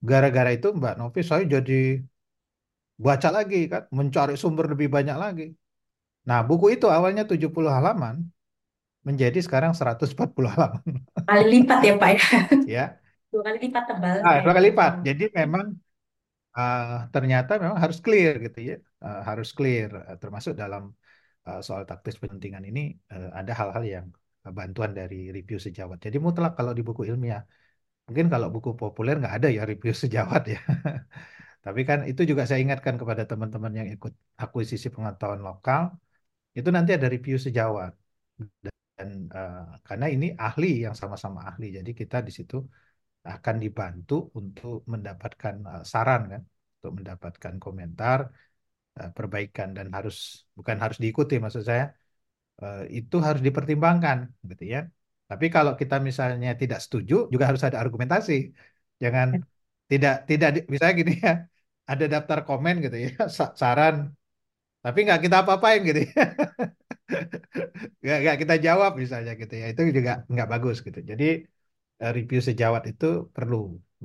[0.09, 1.73] Gara-gara itu Mbak Novi saya jadi
[3.05, 5.43] baca lagi kan, mencari sumber lebih banyak lagi.
[6.29, 8.15] Nah, buku itu awalnya 70 halaman
[9.07, 10.83] menjadi sekarang 140 halaman.
[11.27, 12.25] Kali lipat ya Pak ya.
[12.65, 13.01] Ya.
[13.31, 14.91] Dua kali lipat Ah, tebalnya dua kali lipat.
[14.95, 15.03] Hmm.
[15.07, 15.65] Jadi memang
[16.57, 16.83] ah,
[17.13, 18.75] ternyata memang harus clear gitu ya.
[19.05, 20.83] Ah, harus clear Ah, termasuk dalam
[21.47, 22.81] ah, soal taktis penuntingan ini
[23.13, 24.05] eh, ada hal-hal yang
[24.45, 25.97] ah, bantuan dari review sejawat.
[26.05, 27.41] Jadi mutlak kalau di buku ilmiah.
[28.11, 30.59] Mungkin kalau buku populer nggak ada ya review sejawat ya.
[31.65, 35.81] Tapi kan itu juga saya ingatkan kepada teman-teman yang ikut akuisisi pengetahuan lokal,
[36.57, 37.91] itu nanti ada review sejawat.
[38.97, 39.55] Dan eh,
[39.87, 42.55] karena ini ahli yang sama-sama ahli, jadi kita di situ
[43.35, 46.41] akan dibantu untuk mendapatkan eh, saran kan,
[46.77, 48.19] untuk mendapatkan komentar,
[48.99, 50.15] eh, perbaikan dan harus
[50.57, 51.85] bukan harus diikuti maksud saya
[52.63, 54.17] eh, itu harus dipertimbangkan
[54.51, 54.79] gitu ya.
[55.31, 58.33] Tapi kalau kita misalnya tidak setuju juga harus ada argumentasi.
[59.03, 59.27] Jangan
[59.91, 61.31] tidak tidak di- misalnya gini ya,
[61.91, 63.95] ada daftar komen gitu ya, sa- saran
[64.85, 66.13] tapi nggak kita apa-apain gitu ya.
[68.01, 69.65] Nggak, nggak kita jawab misalnya gitu ya.
[69.71, 70.99] Itu juga nggak bagus gitu.
[71.11, 71.23] Jadi
[72.03, 73.05] eh, review sejawat itu
[73.35, 73.55] perlu.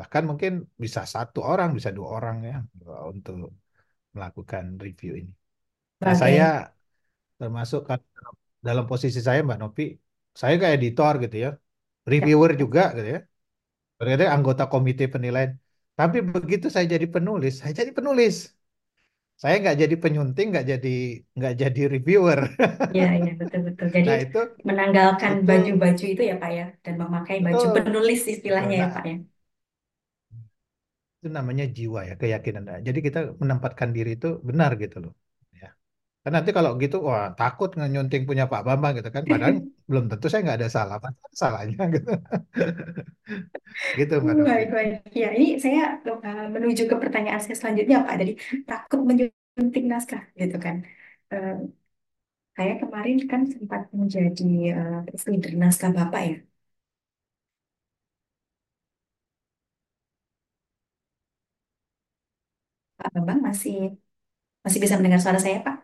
[0.01, 0.53] Bahkan mungkin
[0.85, 2.55] bisa satu orang, bisa dua orang ya
[3.13, 3.35] untuk
[4.17, 5.33] melakukan review ini.
[6.03, 6.43] Nah, saya
[7.41, 7.81] termasuk
[8.67, 9.83] dalam posisi saya Mbak Novi,
[10.41, 11.49] saya kayak editor gitu ya,
[12.13, 13.19] reviewer juga gitu ya,
[13.99, 15.53] berarti anggota komite penilaian.
[15.99, 18.35] Tapi begitu saya jadi penulis, saya jadi penulis.
[19.43, 20.89] Saya nggak jadi penyunting, nggak jadi
[21.37, 22.41] nggak jadi reviewer.
[22.95, 23.87] Iya, iya, betul-betul.
[23.97, 28.21] Jadi Nah itu menanggalkan itu baju-baju itu ya Pak ya, dan memakai baju betul penulis
[28.35, 29.15] istilahnya ya Pak ya.
[31.19, 32.63] itu namanya jiwa ya keyakinan.
[32.69, 35.13] Nah, jadi kita menempatkan diri itu benar gitu loh.
[35.61, 35.67] Ya.
[36.25, 39.25] Kan nanti kalau gitu, wah takut nyunting punya Pak Bambang gitu kan.
[39.33, 39.55] Padahal
[39.89, 40.95] belum tentu saya nggak ada salah.
[40.99, 41.09] Apa
[41.41, 42.11] salahnya gitu.
[43.99, 44.51] Gitu Mbak Novi.
[44.51, 44.93] Baik, baik.
[45.21, 45.81] Ya, ini saya
[46.11, 48.15] uh, menuju ke pertanyaan saya selanjutnya Pak.
[48.21, 48.33] Jadi
[48.69, 50.77] takut menyunting naskah gitu kan.
[51.33, 51.51] Eh,
[52.57, 54.45] saya kemarin kan sempat menjadi
[54.79, 54.97] uh,
[55.31, 56.35] leader naskah Bapak ya.
[62.99, 63.75] Pak Bambang masih
[64.65, 65.77] masih bisa mendengar suara saya Pak?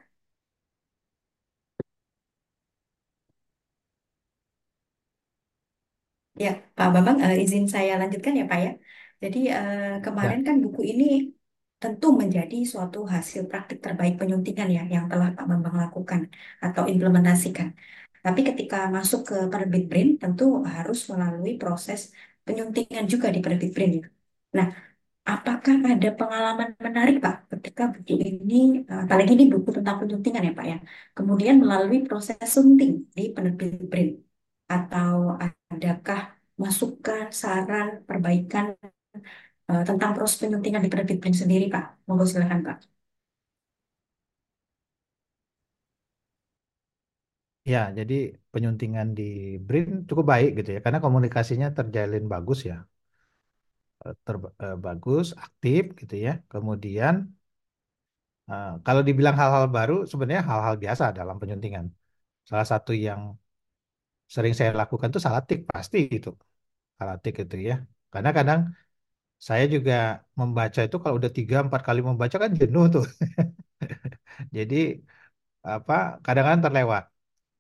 [6.45, 8.71] Ya, Pak Bambang, eh, izin saya lanjutkan ya, Pak ya.
[9.23, 10.45] Jadi eh, kemarin Ya.
[10.49, 11.05] kan buku ini
[11.83, 16.21] tentu menjadi suatu hasil praktik terbaik penyuntingan ya yang telah Pak Bambang lakukan
[16.65, 17.69] atau implementasikan.
[18.25, 22.01] Tapi ketika masuk ke penerbit BRIN, tentu harus melalui proses
[22.47, 23.91] penyuntingan juga di penerbit BRIN.
[23.99, 24.03] ya.
[24.57, 24.67] Nah,
[25.33, 28.55] apakah ada pengalaman menarik Pak ketika buku ini,
[28.91, 30.77] eh, apalagi ini buku tentang penyuntingan ya Pak ya,
[31.17, 34.09] kemudian melalui proses sunting di penerbit BRIN?
[34.75, 35.15] Atau
[35.73, 36.21] adakah
[36.63, 38.65] masukan, saran, perbaikan
[39.71, 41.85] eh, tentang proses penyuntingan di penerbit BRIN sendiri, Pak?
[42.07, 42.77] Monggo silakan, Pak.
[47.73, 48.15] Ya, jadi
[48.53, 49.23] penyuntingan di
[49.67, 52.75] BRIN cukup baik gitu ya, karena komunikasinya terjalin bagus ya,
[54.07, 56.31] Eh, ter- eh, bagus, aktif gitu ya.
[56.53, 57.15] Kemudian
[58.87, 61.87] kalau dibilang hal-hal baru, sebenarnya hal-hal biasa dalam penyuntingan.
[62.49, 63.21] Salah satu yang
[64.35, 66.29] sering saya lakukan tuh salah tik pasti itu,
[66.99, 67.75] salah tik itu ya.
[68.13, 68.61] Karena kadang
[69.49, 69.95] saya juga
[70.41, 73.05] membaca itu kalau udah tiga empat kali membaca kan jenuh tuh.
[74.57, 74.77] Jadi
[75.77, 77.05] apa kadang-kadang terlewat.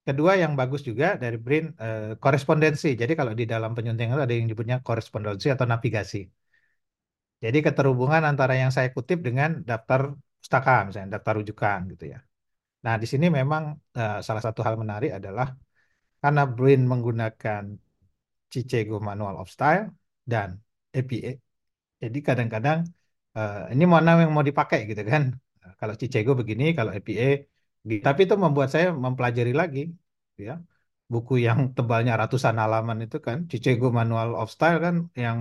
[0.08, 2.88] Kedua yang bagus juga dari BRIN eh, korespondensi.
[3.00, 6.18] Jadi kalau di dalam penyuntingan ada yang disebutnya korespondensi atau navigasi.
[7.44, 10.00] Jadi keterhubungan antara yang saya kutip dengan daftar
[10.40, 12.18] pustaka, misalnya daftar rujukan gitu ya.
[12.86, 13.62] Nah di sini memang
[13.98, 15.48] eh, salah satu hal menarik adalah
[16.22, 17.64] karena BRIN menggunakan
[18.52, 19.84] Cicego Manual of Style
[20.32, 20.48] dan
[20.98, 21.30] APA.
[22.02, 22.78] Jadi kadang-kadang
[23.36, 25.24] eh, ini mana yang mau dipakai gitu kan.
[25.80, 27.26] Kalau Cicego begini, kalau APA
[27.90, 28.02] gitu.
[28.08, 29.80] Tapi itu membuat saya mempelajari lagi
[30.46, 30.52] ya.
[31.12, 34.94] Buku yang tebalnya ratusan halaman itu kan Cicego Manual of Style kan
[35.24, 35.38] yang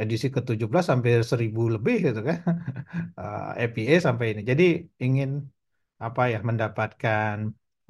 [0.00, 2.38] edisi ke-17 sampai 1000 lebih gitu kan.
[3.20, 4.40] Eh, APA sampai ini.
[4.50, 4.64] Jadi
[5.04, 5.28] ingin
[6.06, 7.34] apa ya mendapatkan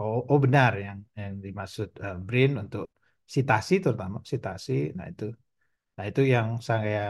[0.01, 2.85] oh, oh benar yang yang dimaksud eh, BRIN untuk
[3.35, 4.73] sitasi terutama sitasi.
[4.99, 5.25] Nah itu
[5.99, 7.01] Nah, itu yang saya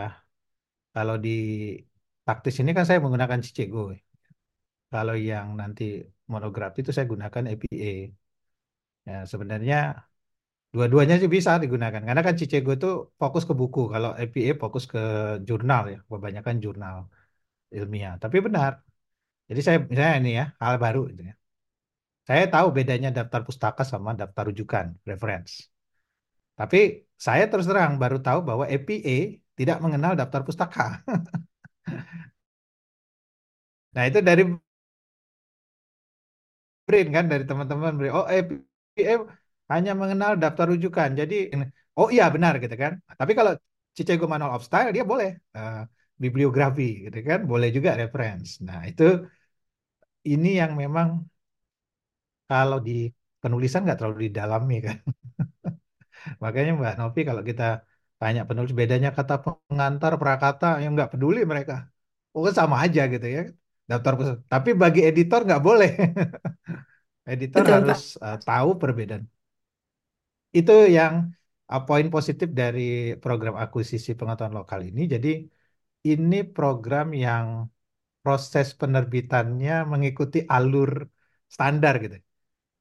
[0.94, 1.30] kalau di
[2.26, 3.80] taktis ini kan saya menggunakan Cicego.
[4.92, 5.82] Kalau yang nanti
[6.32, 7.90] monografi itu saya gunakan APA.
[9.08, 9.76] Ya, sebenarnya
[10.74, 12.88] Dua-duanya sih bisa digunakan karena kan Cicego itu
[13.20, 14.98] fokus ke buku, kalau APA fokus ke
[15.48, 16.96] jurnal ya, kebanyakan jurnal
[17.76, 18.14] ilmiah.
[18.24, 18.72] Tapi benar.
[19.50, 21.34] Jadi saya misalnya ini ya hal baru gitu ya.
[22.30, 25.52] Saya tahu bedanya daftar pustaka sama daftar rujukan reference.
[26.58, 26.78] Tapi
[27.26, 29.16] saya terus terang baru tahu bahwa APA
[29.58, 31.02] tidak mengenal daftar pustaka.
[33.94, 34.42] nah itu dari
[36.86, 38.12] brain kan dari teman-teman brain.
[38.18, 39.14] Oh APA
[39.72, 41.10] hanya mengenal daftar rujukan.
[41.20, 41.34] Jadi
[41.98, 42.92] oh iya benar gitu kan.
[43.20, 43.52] Tapi kalau
[43.96, 45.28] Cicego Manual of Style dia boleh
[45.58, 45.82] uh,
[46.22, 48.48] bibliografi gitu kan, boleh juga reference.
[48.66, 49.02] Nah itu
[50.32, 51.08] ini yang memang
[52.50, 52.92] kalau di
[53.42, 54.96] penulisan nggak terlalu didalami kan.
[56.42, 57.64] Makanya Mbak Novi kalau kita
[58.20, 61.74] tanya penulis bedanya kata pengantar prakata yang nggak peduli mereka.
[62.34, 63.40] Oh sama aja gitu ya.
[63.90, 64.36] Daftar khusus.
[64.52, 65.90] Tapi bagi editor nggak boleh.
[67.32, 68.24] editor Betul, harus Pak.
[68.26, 69.24] uh, tahu perbedaan.
[70.58, 71.14] Itu yang
[71.72, 72.80] uh, poin positif dari
[73.22, 75.00] program akuisisi pengetahuan lokal ini.
[75.14, 75.28] Jadi
[76.10, 77.46] ini program yang
[78.22, 80.90] proses penerbitannya mengikuti alur
[81.54, 82.16] standar gitu.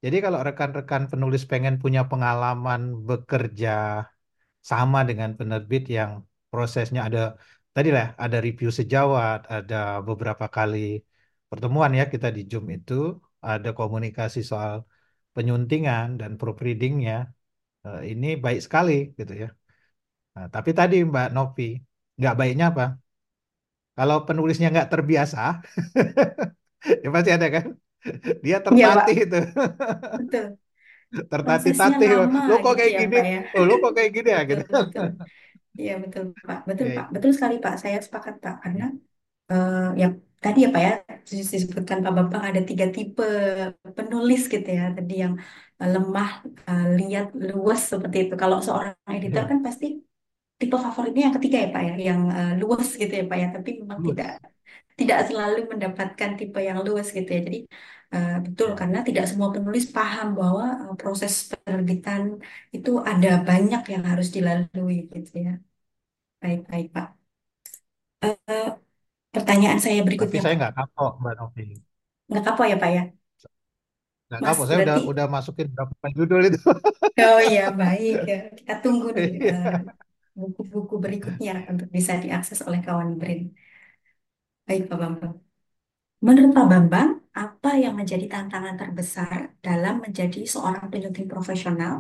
[0.04, 3.70] Jadi kalau rekan-rekan penulis pengen punya pengalaman bekerja
[4.72, 6.12] sama dengan penerbit yang
[6.52, 7.20] prosesnya ada
[7.76, 9.76] tadi lah ada review sejawat, ada
[10.08, 10.78] beberapa kali
[11.50, 12.94] pertemuan ya kita di Zoom itu,
[13.50, 14.74] ada komunikasi soal
[15.36, 17.14] penyuntingan dan proofreadingnya,
[17.88, 19.48] eh, ini baik sekali gitu ya.
[20.36, 21.64] Nah, tapi tadi Mbak Novi,
[22.20, 22.84] nggak baiknya apa?
[23.98, 25.40] Kalau penulisnya nggak terbiasa,
[27.04, 27.66] ya pasti ada kan?
[28.46, 29.40] Dia Iya, tertatih itu.
[30.20, 30.46] Betul.
[31.32, 32.10] Tertatih-tatih.
[32.50, 33.18] Lo kok gitu kayak ya, gini?
[33.18, 33.40] Ya.
[33.58, 34.64] Oh, lo kok kayak gini ya gitu.
[34.64, 35.08] Betul, betul.
[35.80, 36.60] Iya, betul, Pak.
[36.70, 37.06] Betul, Ya, Pak.
[37.16, 37.74] Betul sekali, Pak.
[37.82, 38.56] Saya sepakat, Pak.
[38.64, 38.86] Karena
[39.52, 40.08] eh, ya
[40.44, 40.94] tadi ya, Pak ya,
[41.54, 43.26] disebutkan Pak Bambang ada tiga tipe
[43.98, 44.84] penulis gitu ya.
[44.98, 45.34] Tadi yang
[45.82, 46.30] eh, lemah,
[46.70, 47.26] eh, lihat,
[47.58, 48.34] luas seperti itu.
[48.44, 49.50] Kalau seorang editor ya.
[49.52, 49.86] kan pasti
[50.60, 52.22] tipe favoritnya yang ketiga ya, Pak ya, yang
[52.62, 53.48] luas gitu ya, Pak ya.
[53.56, 54.10] Tapi memang Luas.
[54.14, 54.30] tidak
[55.00, 57.40] tidak selalu mendapatkan tipe yang luas gitu ya.
[57.48, 57.58] Jadi
[58.14, 62.22] uh, betul karena tidak semua penulis paham bahwa uh, proses penerbitan
[62.76, 65.52] itu ada banyak yang harus dilalui gitu ya.
[66.44, 67.08] Baik, baik Pak.
[68.26, 68.70] Uh,
[69.36, 70.60] pertanyaan saya Tapi berikutnya saya Pak.
[70.60, 71.64] nggak kapok, Mbak Novi.
[72.30, 73.02] Nggak apa ya Pak ya?
[74.30, 74.66] Nggak Mas kapok.
[74.70, 76.60] Saya udah berarti udah masukin berapa judul itu.
[77.20, 78.36] oh ya baik ya.
[78.58, 79.54] Kita tunggu nih Iya.
[79.54, 79.74] uh,
[80.40, 83.42] buku-buku berikutnya untuk bisa diakses oleh kawan Brain.
[84.70, 85.34] Baik Pak Bambang.
[86.28, 87.10] Menurut Pak Bambang,
[87.44, 91.96] apa yang menjadi tantangan terbesar dalam menjadi seorang penyunting profesional?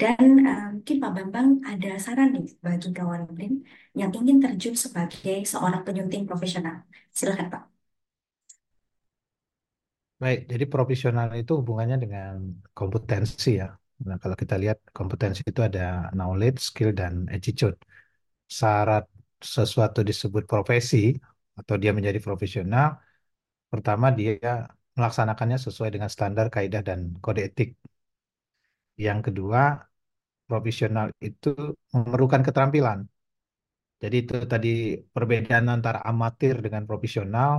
[0.00, 3.52] Dan eh, mungkin Pak Bambang ada saran nih bagi kawan BRIN
[4.00, 6.76] yang ingin terjun sebagai seorang penyunting profesional.
[7.18, 7.62] Silakan Pak.
[10.22, 12.32] Baik, jadi profesional itu hubungannya dengan
[12.78, 13.66] kompetensi ya.
[14.08, 15.80] Nah, kalau kita lihat kompetensi itu ada
[16.16, 17.76] knowledge, skill, dan attitude.
[18.58, 19.04] Syarat
[19.56, 20.96] sesuatu disebut profesi
[21.60, 22.86] atau dia menjadi profesional,
[23.72, 24.32] pertama dia
[24.96, 27.68] melaksanakannya sesuai dengan standar, kaidah, dan kode etik.
[29.06, 29.62] Yang kedua,
[30.50, 31.48] profesional itu
[31.94, 33.00] memerlukan keterampilan.
[34.02, 34.68] Jadi itu tadi
[35.14, 37.52] perbedaan antara amatir dengan profesional.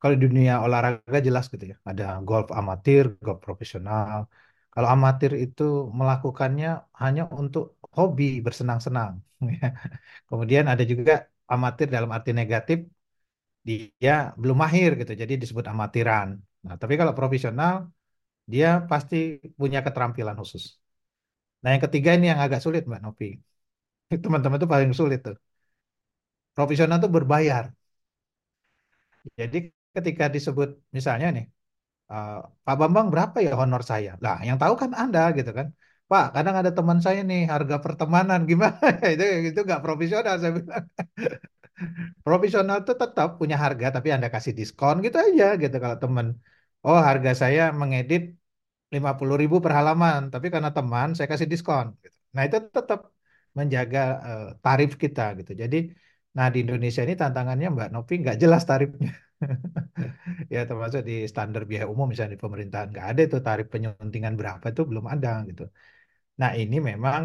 [0.00, 4.16] Kalau di dunia olahraga jelas gitu ya, ada golf amatir, golf profesional.
[4.72, 5.62] Kalau amatir itu
[5.98, 6.68] melakukannya
[7.02, 7.64] hanya untuk
[7.96, 9.12] hobi bersenang-senang.
[10.28, 11.12] Kemudian ada juga
[11.54, 12.78] amatir dalam arti negatif,
[13.66, 16.28] dia belum mahir gitu, jadi disebut amatiran.
[16.66, 17.74] Nah, tapi kalau profesional,
[18.52, 19.16] dia pasti
[19.60, 20.64] punya keterampilan khusus.
[21.62, 23.26] Nah, yang ketiga ini yang agak sulit, Mbak Novi.
[24.24, 25.36] Teman-teman itu paling sulit tuh.
[26.56, 27.64] Profesional itu berbayar.
[29.40, 29.56] Jadi
[29.96, 31.44] ketika disebut misalnya nih,
[32.12, 32.30] uh,
[32.66, 34.10] Pak Bambang berapa ya honor saya?
[34.24, 35.68] Lah, yang tahu kan Anda gitu kan.
[36.10, 38.78] Pak, kadang ada teman saya nih harga pertemanan gimana?
[39.14, 40.84] itu itu nggak profesional saya bilang.
[42.24, 46.26] Profesional itu tetap punya harga tapi Anda kasih diskon gitu aja gitu kalau teman.
[46.86, 48.22] Oh, harga saya mengedit
[48.94, 51.86] 50 ribu per halaman, tapi karena teman saya kasih diskon.
[52.02, 52.16] Gitu.
[52.34, 53.00] Nah itu tetap
[53.58, 55.52] menjaga uh, tarif kita gitu.
[55.62, 55.76] Jadi,
[56.36, 59.10] nah di Indonesia ini tantangannya Mbak Novi nggak jelas tarifnya.
[60.54, 64.66] ya termasuk di standar biaya umum misalnya di pemerintahan nggak ada itu tarif penyuntingan berapa
[64.72, 65.62] itu belum ada gitu.
[66.40, 67.22] Nah ini memang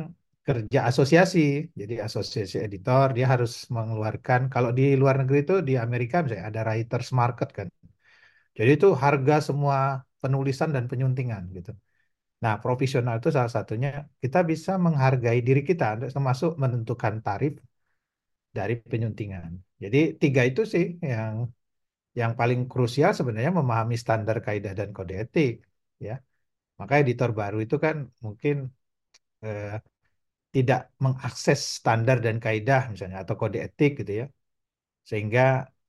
[0.48, 1.39] kerja asosiasi.
[1.82, 6.62] Jadi asosiasi editor dia harus mengeluarkan kalau di luar negeri itu di Amerika misalnya ada
[6.68, 7.68] writers market kan.
[8.58, 9.78] Jadi itu harga semua
[10.24, 11.72] penulisan dan penyuntingan gitu.
[12.44, 13.89] Nah, profesional itu salah satunya
[14.24, 15.86] kita bisa menghargai diri kita,
[16.16, 17.54] termasuk menentukan tarif
[18.58, 19.52] dari penyuntingan.
[19.84, 21.36] Jadi tiga itu sih yang
[22.20, 25.54] yang paling krusial sebenarnya memahami standar kaidah dan kode etik,
[26.08, 26.14] ya.
[26.80, 28.56] Maka editor baru itu kan mungkin
[29.46, 29.66] eh,
[30.56, 34.26] tidak mengakses standar dan kaidah misalnya atau kode etik gitu ya,
[35.10, 35.41] sehingga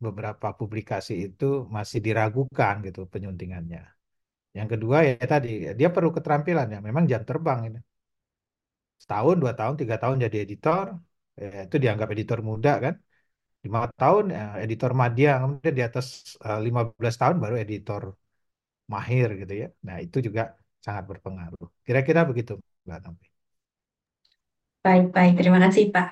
[0.05, 1.45] beberapa publikasi itu
[1.77, 3.81] masih diragukan gitu penyuntingannya.
[4.59, 5.49] Yang kedua ya tadi
[5.81, 7.81] dia perlu keterampilan ya, memang jam terbang ini.
[9.03, 10.87] Setahun, dua tahun, tiga tahun jadi editor,
[11.41, 12.95] ya, itu dianggap editor muda kan.
[13.65, 16.07] Lima tahun ya, editor madya, kemudian di atas
[16.47, 18.03] eh, 15 tahun baru editor
[18.95, 19.67] mahir gitu ya.
[19.89, 20.43] Nah itu juga
[20.87, 21.67] sangat berpengaruh.
[21.87, 22.53] Kira-kira begitu
[22.87, 23.27] Mbak Novi.
[24.85, 26.07] Baik-baik, terima kasih Pak.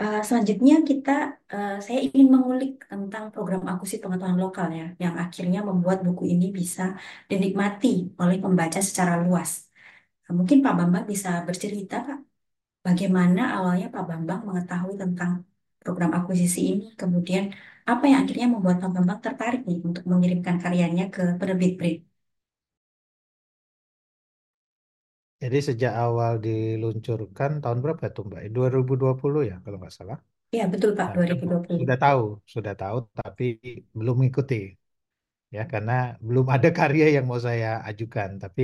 [0.00, 1.10] Eh, selanjutnya kita,
[1.54, 6.44] eh, saya ingin mengulik tentang program akuisisi pengetahuan lokal ya, yang akhirnya membuat buku ini
[6.58, 6.82] bisa
[7.30, 7.88] dinikmati
[8.22, 9.50] oleh pembaca secara luas.
[10.24, 12.18] Nah, mungkin Pak Bambang bisa bercerita Pak,
[12.86, 15.32] bagaimana awalnya Pak Bambang mengetahui tentang
[15.82, 17.44] program akuisisi ini, kemudian
[17.90, 21.98] apa yang akhirnya membuat Pak Bambang tertarik nih untuk mengirimkan karyanya ke penerbit print.
[25.42, 28.42] Jadi sejak awal diluncurkan tahun berapa itu Mbak?
[28.56, 30.18] 2020 ya kalau nggak salah.
[30.56, 31.80] Ya, betul Pak, Nah, 2020.
[31.80, 32.22] sudah tahu,
[32.54, 33.44] sudah tahu, tapi
[33.98, 34.54] belum mengikuti
[35.56, 35.92] ya karena
[36.28, 38.30] belum ada karya yang mau saya ajukan.
[38.42, 38.62] Tapi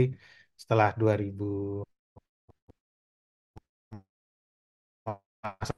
[0.62, 1.44] setelah 2000
[5.42, 5.74] masa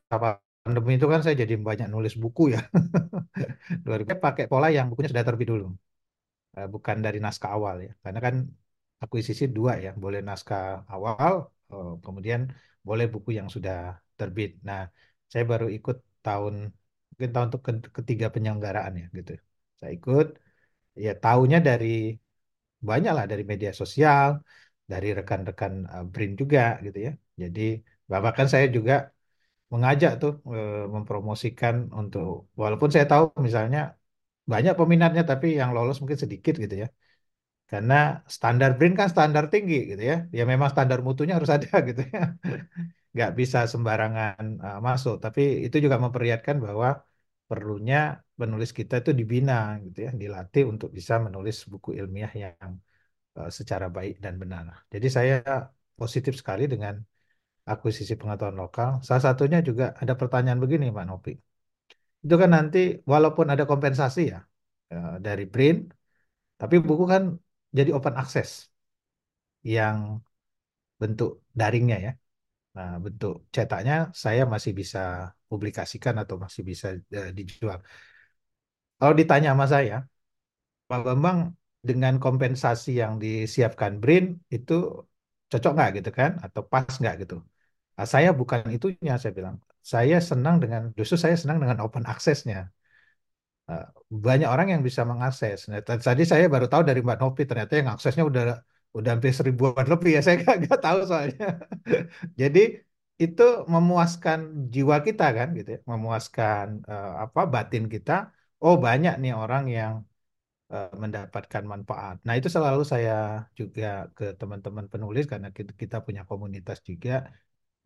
[0.65, 2.61] pandemi itu kan saya jadi banyak nulis buku ya.
[3.85, 5.67] 2000 saya pakai pola yang bukunya sudah terbit dulu,
[6.59, 7.93] Eh, bukan dari naskah awal ya.
[8.05, 8.35] Karena kan
[9.05, 10.63] akuisisi dua ya, boleh naskah
[10.95, 11.35] awal,
[11.73, 12.41] eh, kemudian
[12.89, 13.75] boleh buku yang sudah
[14.19, 14.51] terbit.
[14.69, 14.81] Nah,
[15.33, 16.55] saya baru ikut tahun
[17.11, 19.33] mungkin tahun untuk ke- ketiga penyelenggaraan ya gitu.
[19.79, 20.27] Saya ikut,
[21.05, 21.87] ya tahunya dari
[22.89, 24.29] banyak lah dari media sosial,
[24.91, 27.11] dari rekan-rekan eh, BRIN juga gitu ya.
[27.43, 27.61] Jadi
[28.25, 28.95] bahkan saya juga
[29.73, 32.25] mengajak tuh eh, mempromosikan untuk
[32.63, 33.81] walaupun saya tahu misalnya
[34.53, 36.89] banyak peminatnya tapi yang lolos mungkin sedikit gitu ya.
[37.75, 37.95] Karena
[38.37, 40.17] standar BRIN kan standar tinggi gitu ya.
[40.37, 42.21] Ya memang standar mutunya harus ada gitu ya.
[43.15, 45.15] Nggak bisa sembarangan uh, masuk.
[45.25, 46.89] Tapi itu juga memperlihatkan bahwa
[47.49, 47.97] perlunya
[48.41, 49.55] penulis kita itu dibina
[49.85, 52.71] gitu ya, dilatih untuk bisa menulis buku ilmiah yang
[53.39, 54.65] uh, secara baik dan benar.
[54.95, 55.35] Jadi saya
[56.01, 56.95] positif sekali dengan
[57.73, 58.91] akuisisi pengetahuan lokal.
[59.07, 61.33] Salah satunya juga ada pertanyaan begini, Pak Nopi.
[62.25, 62.79] Itu kan nanti
[63.13, 64.39] walaupun ada kompensasi ya
[64.95, 65.77] uh, dari BRIN,
[66.61, 67.23] tapi buku kan
[67.77, 68.51] jadi open access
[69.65, 70.21] yang
[71.01, 72.11] bentuk daringnya ya.
[72.77, 73.95] Nah, bentuk cetaknya
[74.25, 74.99] saya masih bisa
[75.51, 76.87] publikasikan atau masih bisa
[77.19, 77.79] eh, dijual.
[78.99, 79.95] Kalau ditanya sama saya,
[80.91, 81.39] Pak Bambang
[81.89, 84.25] dengan kompensasi yang disiapkan BRIN
[84.57, 84.73] itu
[85.51, 86.31] cocok nggak gitu kan?
[86.47, 87.35] Atau pas nggak gitu?
[87.97, 89.57] Nah, saya bukan itunya, saya bilang.
[89.93, 92.57] Saya senang dengan, justru saya senang dengan open access-nya.
[93.69, 93.83] Nah,
[94.27, 95.59] banyak orang yang bisa mengakses.
[95.71, 98.43] Nah, tadi saya baru tahu dari Mbak Novi, ternyata yang aksesnya udah
[98.97, 100.21] udah hampir seribuan lebih ya.
[100.27, 101.45] Saya nggak tahu soalnya.
[102.41, 102.61] Jadi
[103.23, 103.43] itu
[103.75, 104.39] memuaskan
[104.75, 108.13] jiwa kita kan gitu ya, memuaskan eh, apa batin kita.
[108.65, 109.93] Oh banyak nih orang yang
[110.75, 112.15] eh, mendapatkan manfaat.
[112.27, 113.13] Nah itu selalu saya
[113.61, 113.85] juga
[114.17, 115.49] ke teman-teman penulis karena
[115.83, 117.13] kita punya komunitas juga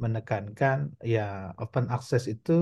[0.04, 0.78] menekankan
[1.14, 1.20] ya
[1.62, 2.52] open access itu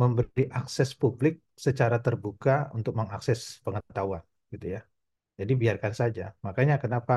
[0.00, 1.34] memberi akses publik
[1.66, 4.22] secara terbuka untuk mengakses pengetahuan
[4.52, 4.80] gitu ya.
[5.40, 6.22] Jadi biarkan saja.
[6.46, 7.14] Makanya kenapa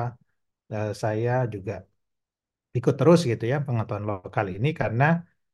[0.74, 1.74] eh, saya juga
[2.78, 5.04] ikut terus gitu ya pengetahuan lokal ini karena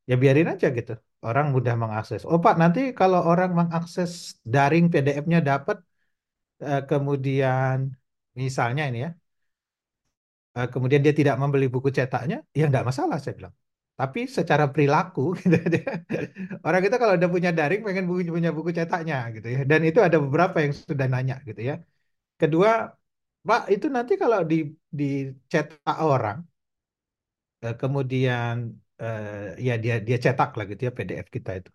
[0.09, 0.93] ya biarin aja gitu.
[1.27, 2.21] Orang mudah mengakses.
[2.31, 4.11] Oh Pak, nanti kalau orang mengakses
[4.55, 5.77] daring PDF-nya dapat
[6.65, 7.77] eh, kemudian
[8.43, 9.11] misalnya ini ya,
[10.57, 13.55] eh, kemudian dia tidak membeli buku cetaknya, ya nggak masalah saya bilang.
[14.01, 15.77] Tapi secara perilaku, gitu,
[16.67, 19.59] orang kita kalau udah punya daring pengen buku, punya buku cetaknya gitu ya.
[19.71, 21.75] Dan itu ada beberapa yang sudah nanya gitu ya.
[22.41, 22.71] Kedua,
[23.49, 24.57] Pak itu nanti kalau di
[25.01, 26.39] dicetak orang,
[27.65, 28.55] eh, kemudian
[29.03, 29.29] eh,
[29.67, 31.71] ya dia dia cetak lah gitu ya PDF kita itu.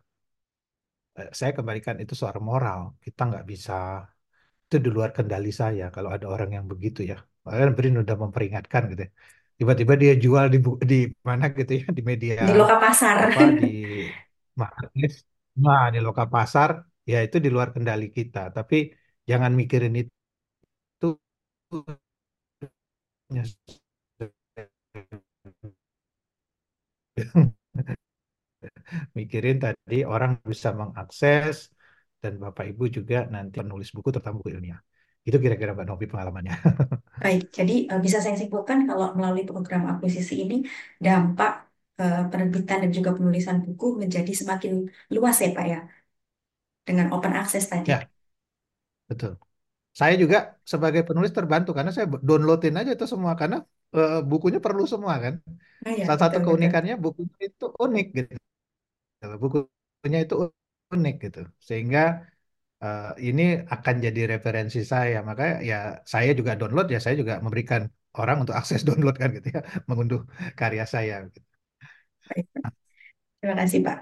[1.20, 2.80] Eh, saya kembalikan itu soal moral.
[3.06, 3.74] Kita nggak bisa
[4.66, 7.16] itu di luar kendali saya kalau ada orang yang begitu ya.
[7.46, 9.02] Bahkan Brin udah memperingatkan gitu.
[9.08, 9.12] ya.
[9.60, 10.96] Tiba-tiba dia jual di bu- di
[11.30, 13.18] mana gitu ya di media Di loka pasar.
[13.24, 13.66] apa di
[14.62, 15.18] marketplace,
[15.64, 16.70] nah di loka pasar
[17.12, 18.40] ya itu di luar kendali kita.
[18.56, 18.76] Tapi
[19.30, 21.06] jangan mikirin itu
[29.18, 31.56] mikirin tadi orang bisa mengakses
[32.22, 34.80] dan Bapak Ibu juga nanti penulis buku terutama buku ilmiah.
[35.28, 36.54] Itu kira-kira Mbak Novi pengalamannya.
[37.24, 40.56] Baik, jadi eh, bisa saya simpulkan kalau melalui program akuisisi ini
[41.06, 41.50] dampak
[42.02, 44.72] eh, penerbitan dan juga penulisan buku menjadi semakin
[45.16, 45.78] luas ya Pak ya,
[46.88, 47.92] dengan open access tadi.
[47.92, 48.10] Ya,
[49.10, 49.32] betul.
[50.00, 50.38] Saya juga
[50.74, 53.58] sebagai penulis terbantu karena saya downloadin aja itu semua karena
[53.98, 55.36] eh, bukunya perlu semua kan.
[55.86, 56.46] Oh ya, Salah satu betul-betul.
[56.46, 58.34] keunikannya bukunya itu unik gitu.
[59.44, 60.36] Bukunya itu
[60.96, 61.40] unik gitu.
[61.68, 62.00] Sehingga
[62.86, 63.42] eh, ini
[63.74, 65.18] akan jadi referensi saya.
[65.30, 65.76] Makanya ya
[66.14, 67.82] saya juga download ya saya juga memberikan
[68.20, 69.60] orang untuk akses download kan gitu ya,
[69.90, 70.22] mengunduh
[70.60, 71.14] karya saya.
[71.28, 71.40] gitu.
[73.40, 73.98] Terima kasih, Pak.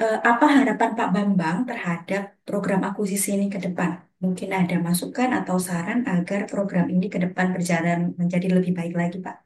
[0.00, 3.90] Eh, apa harapan Pak Bambang terhadap program akuisisi ini ke depan?
[4.24, 9.18] Mungkin ada masukan atau saran agar program ini ke depan berjalan menjadi lebih baik lagi,
[9.26, 9.36] Pak.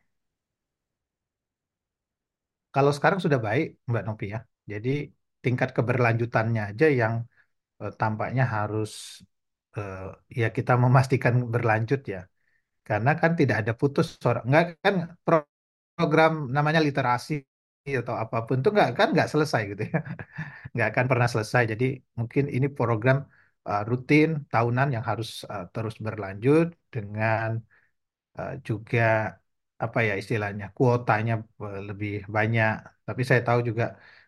[2.74, 4.38] Kalau sekarang sudah baik Mbak Novi ya.
[4.72, 4.90] Jadi
[5.44, 7.14] tingkat keberlanjutannya aja yang
[7.82, 8.90] eh, tampaknya harus
[9.76, 9.96] eh,
[10.40, 12.18] ya kita memastikan berlanjut ya.
[12.88, 15.50] Karena kan tidak ada putus orang nggak kan pro-
[15.96, 17.32] program namanya literasi
[18.02, 19.98] atau apa pun itu nggak kan nggak selesai gitu ya.
[20.74, 21.62] Nggak akan pernah selesai.
[21.72, 21.84] Jadi
[22.18, 23.16] mungkin ini program
[23.68, 27.48] eh, rutin tahunan yang harus eh, terus berlanjut dengan
[28.38, 29.00] eh, juga
[29.84, 31.32] apa ya istilahnya kuotanya
[31.88, 32.70] lebih banyak.
[33.06, 33.84] Tapi saya tahu juga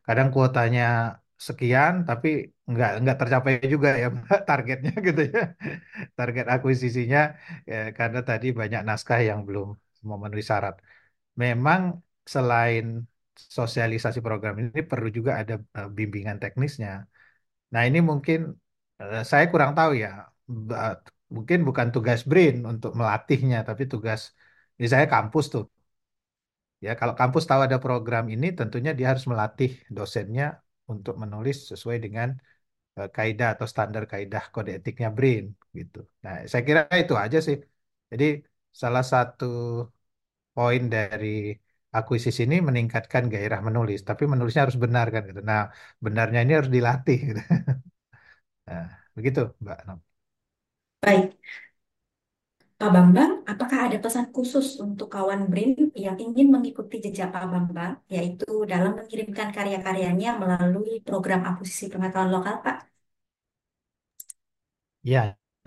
[0.06, 0.82] kadang kuotanya
[1.46, 2.28] sekian tapi
[2.70, 4.06] nggak nggak tercapai juga ya
[4.48, 5.40] targetnya gitu ya.
[6.18, 7.18] Target akuisisinya
[7.70, 9.66] ya, karena tadi banyak naskah yang belum
[10.10, 10.74] memenuhi syarat.
[11.42, 11.80] Memang
[12.34, 12.84] selain
[13.58, 16.90] sosialisasi program ini perlu juga ada eh, bimbingan teknisnya.
[17.72, 18.38] Nah, ini mungkin
[19.02, 20.08] eh, saya kurang tahu ya.
[21.34, 24.20] Mungkin bukan tugas BRIN untuk melatihnya, tapi tugas
[24.82, 25.64] misalnya kampus tuh.
[26.84, 30.44] Ya, kalau kampus tahu ada program ini, tentunya dia harus melatih dosennya
[30.92, 32.28] untuk menulis sesuai dengan
[33.16, 35.44] kaidah atau standar kaidah kode etiknya BRIN
[35.78, 35.98] gitu.
[36.24, 37.56] Nah, saya kira itu aja sih.
[38.10, 38.24] Jadi
[38.82, 39.44] salah satu
[40.54, 41.26] poin dari
[41.96, 45.40] akuisisi ini meningkatkan gairah menulis, tapi menulisnya harus benar kan gitu.
[45.50, 45.60] Nah,
[46.04, 47.40] benarnya ini harus dilatih gitu.
[48.68, 48.84] Nah,
[49.16, 49.78] begitu, Mbak.
[51.02, 51.32] Baik,
[52.80, 55.70] Pak Bambang, apakah ada pesan khusus untuk kawan BRIN
[56.04, 62.54] yang ingin mengikuti jejak Pak Bambang, yaitu dalam mengirimkan karya-karyanya melalui program akuisisi pengetahuan lokal,
[62.64, 62.76] Pak?
[65.12, 65.18] Ya,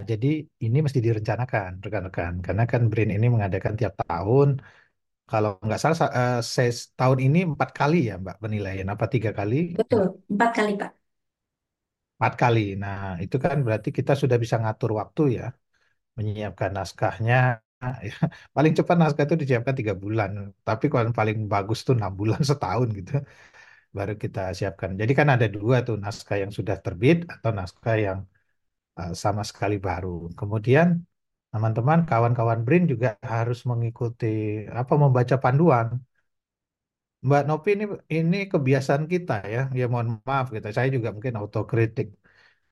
[0.09, 0.27] jadi
[0.65, 2.33] ini mesti direncanakan, rekan-rekan.
[2.45, 4.47] Karena kan BRIN ini mengadakan tiap tahun.
[5.31, 8.87] Kalau nggak salah, sa- eh, saya tahun ini empat kali ya, Mbak, penilaian.
[8.95, 9.55] Apa tiga kali?
[9.77, 10.91] Betul, empat kali, Pak.
[12.17, 12.59] Empat kali.
[12.83, 15.43] Nah, itu kan berarti kita sudah bisa ngatur waktu ya,
[16.17, 17.35] menyiapkan naskahnya.
[18.09, 18.15] Ya,
[18.55, 20.31] paling cepat naskah itu disiapkan tiga bulan.
[20.67, 23.11] Tapi kalau paling bagus tuh enam bulan setahun gitu,
[23.97, 24.91] baru kita siapkan.
[25.01, 28.19] Jadi kan ada dua tuh, naskah yang sudah terbit atau naskah yang
[28.99, 30.09] eh, sama sekali baru.
[30.39, 30.87] Kemudian
[31.53, 34.27] teman-teman, kawan-kawan BRIN juga harus mengikuti
[34.81, 35.87] apa membaca panduan.
[37.27, 37.85] Mbak Nopi ini
[38.17, 39.59] ini kebiasaan kita ya.
[39.79, 40.67] Ya mohon maaf gitu.
[40.77, 42.07] Saya juga mungkin autokritik.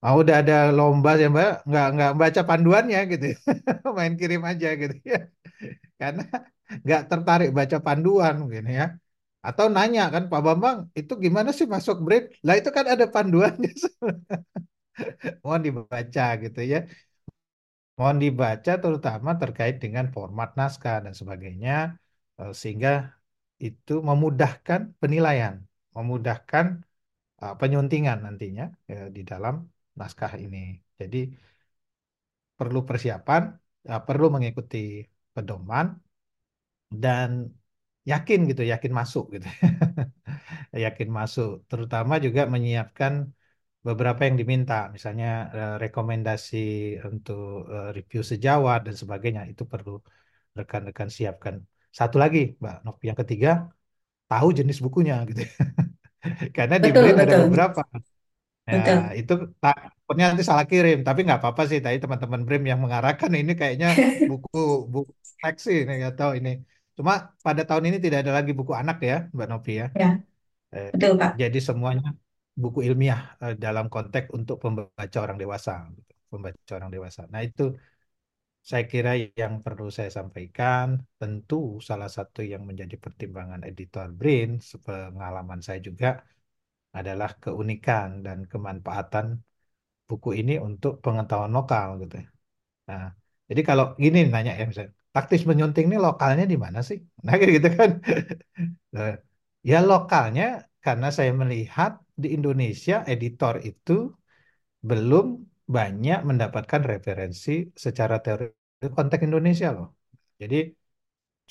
[0.03, 3.37] Ah, udah ada lomba ya Mbak, nggak nggak baca panduannya gitu, ya.
[3.97, 5.17] main kirim aja gitu ya,
[6.01, 6.23] karena
[6.85, 8.83] nggak tertarik baca panduan mungkin ya.
[9.47, 12.23] Atau nanya kan Pak Bambang itu gimana sih masuk break?
[12.47, 13.69] Lah itu kan ada panduannya,
[15.43, 16.77] mohon dibaca gitu ya.
[17.97, 21.71] Mohon dibaca terutama terkait dengan format naskah dan sebagainya,
[22.41, 22.89] eh, sehingga
[23.67, 25.55] itu memudahkan penilaian,
[25.97, 26.65] memudahkan
[27.43, 29.55] eh, penyuntingan nantinya eh, di dalam
[29.99, 30.57] naskah ini.
[30.99, 31.17] Jadi
[32.59, 33.41] perlu persiapan,
[33.91, 34.77] eh, perlu mengikuti
[35.35, 35.85] pedoman
[37.03, 37.29] dan
[38.11, 39.47] yakin gitu, yakin masuk gitu,
[40.85, 41.49] yakin masuk.
[41.69, 43.13] Terutama juga menyiapkan
[43.87, 45.27] beberapa yang diminta, misalnya
[45.57, 46.57] eh, rekomendasi
[47.09, 47.39] untuk
[47.73, 49.91] eh, review sejawat dan sebagainya itu perlu
[50.59, 51.55] rekan-rekan siapkan.
[51.99, 53.49] Satu lagi, Mbak Novi, yang ketiga,
[54.31, 55.41] tahu jenis bukunya gitu.
[56.57, 57.81] Karena di Brain ada betul, beberapa.
[58.71, 59.11] Ya, betul.
[59.19, 61.79] itu takutnya nanti salah kirim, tapi nggak apa-apa sih.
[61.85, 63.87] Tadi teman-teman Brim yang mengarahkan ini kayaknya
[64.27, 64.57] buku
[64.93, 65.11] buku
[65.41, 66.49] fleksi ini nggak tahu ini.
[66.97, 67.13] Cuma
[67.45, 69.85] pada tahun ini tidak ada lagi buku anak ya, Mbak Novi ya.
[69.93, 70.23] Ya,
[70.75, 71.33] Eh, betul, Pak.
[71.41, 72.07] jadi semuanya
[72.63, 76.11] buku ilmiah eh, dalam konteks untuk pembaca orang dewasa, gitu.
[76.31, 77.21] Pembaca orang dewasa.
[77.33, 77.63] Nah itu
[78.69, 79.09] saya kira
[79.41, 80.87] yang perlu saya sampaikan.
[81.19, 81.55] Tentu
[81.89, 84.49] salah satu yang menjadi pertimbangan editor Brin,
[84.85, 86.07] pengalaman saya juga
[86.99, 89.27] adalah keunikan dan kemanfaatan
[90.09, 92.27] buku ini untuk pengetahuan lokal gitu ya.
[92.89, 93.03] Nah,
[93.49, 96.99] jadi kalau gini nanya ya misalnya, taktis menyunting ini lokalnya di mana sih?
[97.25, 97.91] Nah, gitu kan.
[98.95, 99.09] Nah,
[99.71, 100.43] ya lokalnya
[100.85, 101.91] karena saya melihat
[102.23, 103.91] di Indonesia editor itu
[104.89, 105.25] belum
[105.75, 107.51] banyak mendapatkan referensi
[107.85, 108.45] secara teori
[108.97, 109.87] konteks Indonesia loh.
[110.41, 110.57] Jadi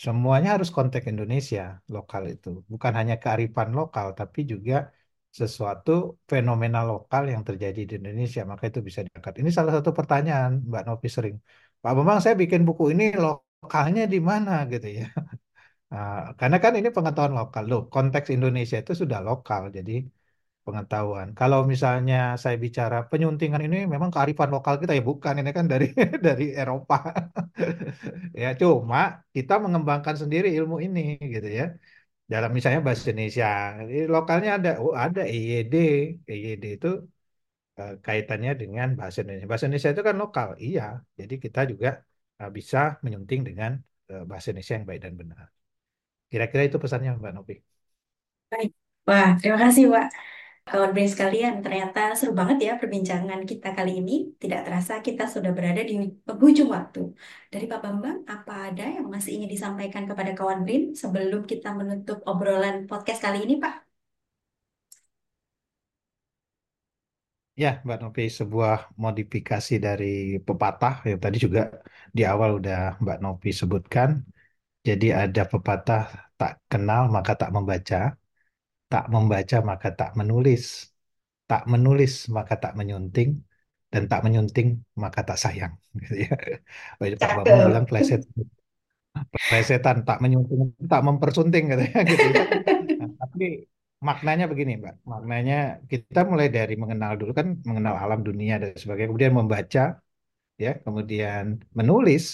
[0.05, 1.63] Semuanya harus konteks Indonesia
[1.97, 2.49] lokal itu.
[2.73, 4.75] Bukan hanya kearifan lokal, tapi juga
[5.39, 5.91] sesuatu
[6.33, 8.41] fenomena lokal yang terjadi di Indonesia.
[8.51, 9.33] Maka itu bisa diangkat.
[9.41, 11.37] Ini salah satu pertanyaan Mbak Novi sering.
[11.83, 15.05] Pak Bambang, saya bikin buku ini lokalnya di mana gitu ya.
[15.93, 17.81] Uh, karena kan ini pengetahuan lokal loh.
[17.95, 19.93] Konteks Indonesia itu sudah lokal, jadi
[20.67, 21.29] pengetahuan.
[21.39, 25.87] Kalau misalnya saya bicara penyuntingan ini memang kearifan lokal kita ya bukan ini kan dari
[26.27, 26.97] dari Eropa.
[28.43, 28.99] ya cuma
[29.37, 31.01] kita mengembangkan sendiri ilmu ini
[31.35, 31.65] gitu ya.
[32.33, 33.47] Dalam misalnya bahasa Indonesia,
[33.91, 35.75] Ini lokalnya ada oh ada EYD.
[36.31, 36.89] EYD itu
[37.81, 39.47] uh, kaitannya dengan bahasa Indonesia.
[39.51, 40.49] Bahasa Indonesia itu kan lokal.
[40.67, 40.83] Iya.
[41.21, 41.89] Jadi kita juga
[42.41, 43.71] uh, bisa menyunting dengan
[44.13, 45.45] uh, bahasa Indonesia yang baik dan benar.
[46.31, 47.55] Kira-kira itu pesannya Mbak Novi.
[48.53, 48.71] Baik.
[49.09, 50.07] Wah, terima kasih, Pak.
[50.71, 54.13] Kawan Brain sekalian, ternyata seru banget ya perbincangan kita kali ini.
[54.43, 55.95] Tidak terasa kita sudah berada di
[56.49, 57.01] ujung waktu.
[57.53, 62.19] Dari Pak Bambang, apa ada yang masih ingin disampaikan kepada kawan Brain sebelum kita menutup
[62.31, 63.75] obrolan podcast kali ini, Pak?
[67.63, 70.05] Ya, Mbak Novi, sebuah modifikasi dari
[70.47, 71.61] pepatah yang tadi juga
[72.17, 74.11] di awal udah Mbak Novi sebutkan.
[74.89, 76.03] Jadi ada pepatah
[76.39, 77.97] tak kenal maka tak membaca,
[78.91, 80.63] tak membaca maka tak menulis,
[81.51, 83.31] tak menulis maka tak menyunting,
[83.93, 84.69] dan tak menyunting
[85.03, 85.73] maka tak sayang.
[86.03, 86.35] Gitu ya.
[87.23, 88.21] Pak Bambang bilang pleset,
[89.49, 92.43] plesetan tak menyunting, tak mempersunting katanya gitu ya.
[93.01, 93.45] Nah, tapi
[94.09, 94.95] maknanya begini, Mbak.
[95.13, 95.55] Maknanya
[95.91, 99.81] kita mulai dari mengenal dulu kan mengenal alam dunia dan sebagainya, kemudian membaca,
[100.65, 101.45] ya, kemudian
[101.79, 102.25] menulis.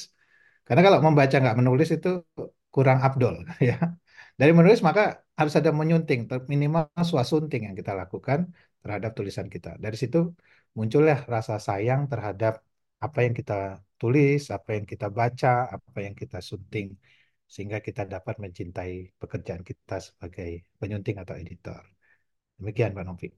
[0.66, 2.08] Karena kalau membaca nggak menulis itu
[2.74, 3.34] kurang abdol,
[3.68, 3.74] ya.
[4.40, 5.02] Dari menulis maka
[5.38, 6.20] harus ada menyunting,
[6.52, 8.40] minimal swasunting yang kita lakukan
[8.82, 9.68] terhadap tulisan kita.
[9.84, 10.18] Dari situ
[10.76, 12.54] muncullah rasa sayang terhadap
[13.06, 13.54] apa yang kita
[14.00, 16.88] tulis, apa yang kita baca, apa yang kita sunting
[17.54, 21.82] sehingga kita dapat mencintai pekerjaan kita sebagai penyunting atau editor.
[22.58, 23.28] Demikian Pak Novi.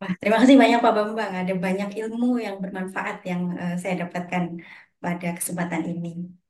[0.00, 1.32] Wah, terima kasih banyak Pak Bambang.
[1.40, 4.44] Ada banyak ilmu yang bermanfaat yang uh, saya dapatkan
[5.02, 6.41] pada kesempatan ini.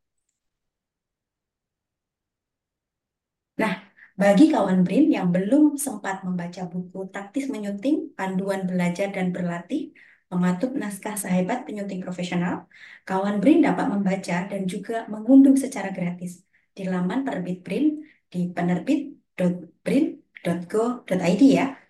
[3.60, 3.74] Nah,
[4.16, 9.92] bagi kawan BRIN yang belum sempat membaca buku Taktis Menyunting, Panduan Belajar dan Berlatih,
[10.32, 12.64] Mematut Naskah Sehebat Penyunting Profesional,
[13.04, 16.40] kawan BRIN dapat membaca dan juga mengunduh secara gratis
[16.72, 18.00] di laman penerbit BRIN
[18.32, 21.81] di penerbit.brin.go.id ya.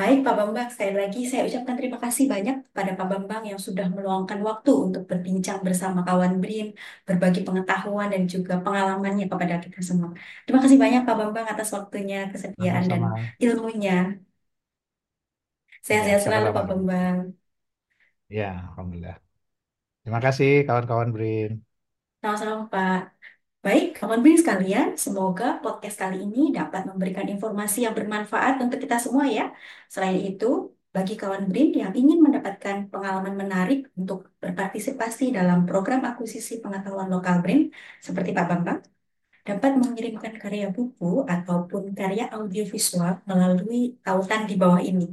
[0.00, 3.84] Baik Pak Bambang, sekali lagi saya ucapkan terima kasih banyak pada Pak Bambang yang sudah
[3.94, 6.66] meluangkan waktu untuk berbincang bersama kawan BRIN,
[7.06, 10.10] berbagi pengetahuan dan juga pengalamannya kepada kita semua.
[10.44, 13.00] Terima kasih banyak Pak Bambang atas waktunya, kesediaan dan
[13.44, 13.92] ilmunya.
[15.86, 17.16] Sehat-sehat ya, selalu Pak Bambang.
[18.36, 19.16] Ya, Alhamdulillah.
[20.02, 21.52] Terima kasih kawan-kawan BRIN.
[22.22, 23.19] Sama-sama Pak.
[23.66, 28.96] Baik, kawan BRIN sekalian, semoga podcast kali ini dapat memberikan informasi yang bermanfaat untuk kita
[29.04, 29.42] semua ya.
[29.92, 30.46] Selain itu,
[30.94, 37.34] bagi kawan BRIN yang ingin mendapatkan pengalaman menarik untuk berpartisipasi dalam program akuisisi pengetahuan lokal
[37.44, 37.60] BRIN,
[38.06, 38.80] seperti Pak Bambang,
[39.48, 45.04] dapat mengirimkan karya buku ataupun karya audiovisual melalui tautan di bawah ini.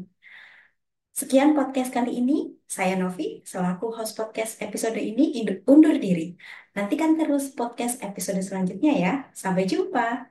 [1.20, 2.57] Sekian podcast kali ini.
[2.68, 5.32] Saya Novi, selaku host podcast episode ini
[5.72, 6.36] undur diri.
[6.76, 9.14] Nantikan terus podcast episode selanjutnya ya.
[9.32, 10.28] Sampai jumpa.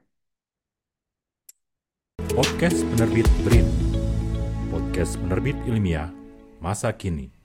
[2.36, 3.64] Podcast Penerbit BRIN
[4.68, 6.12] Podcast Penerbit Ilmiah
[6.60, 7.35] Masa Kini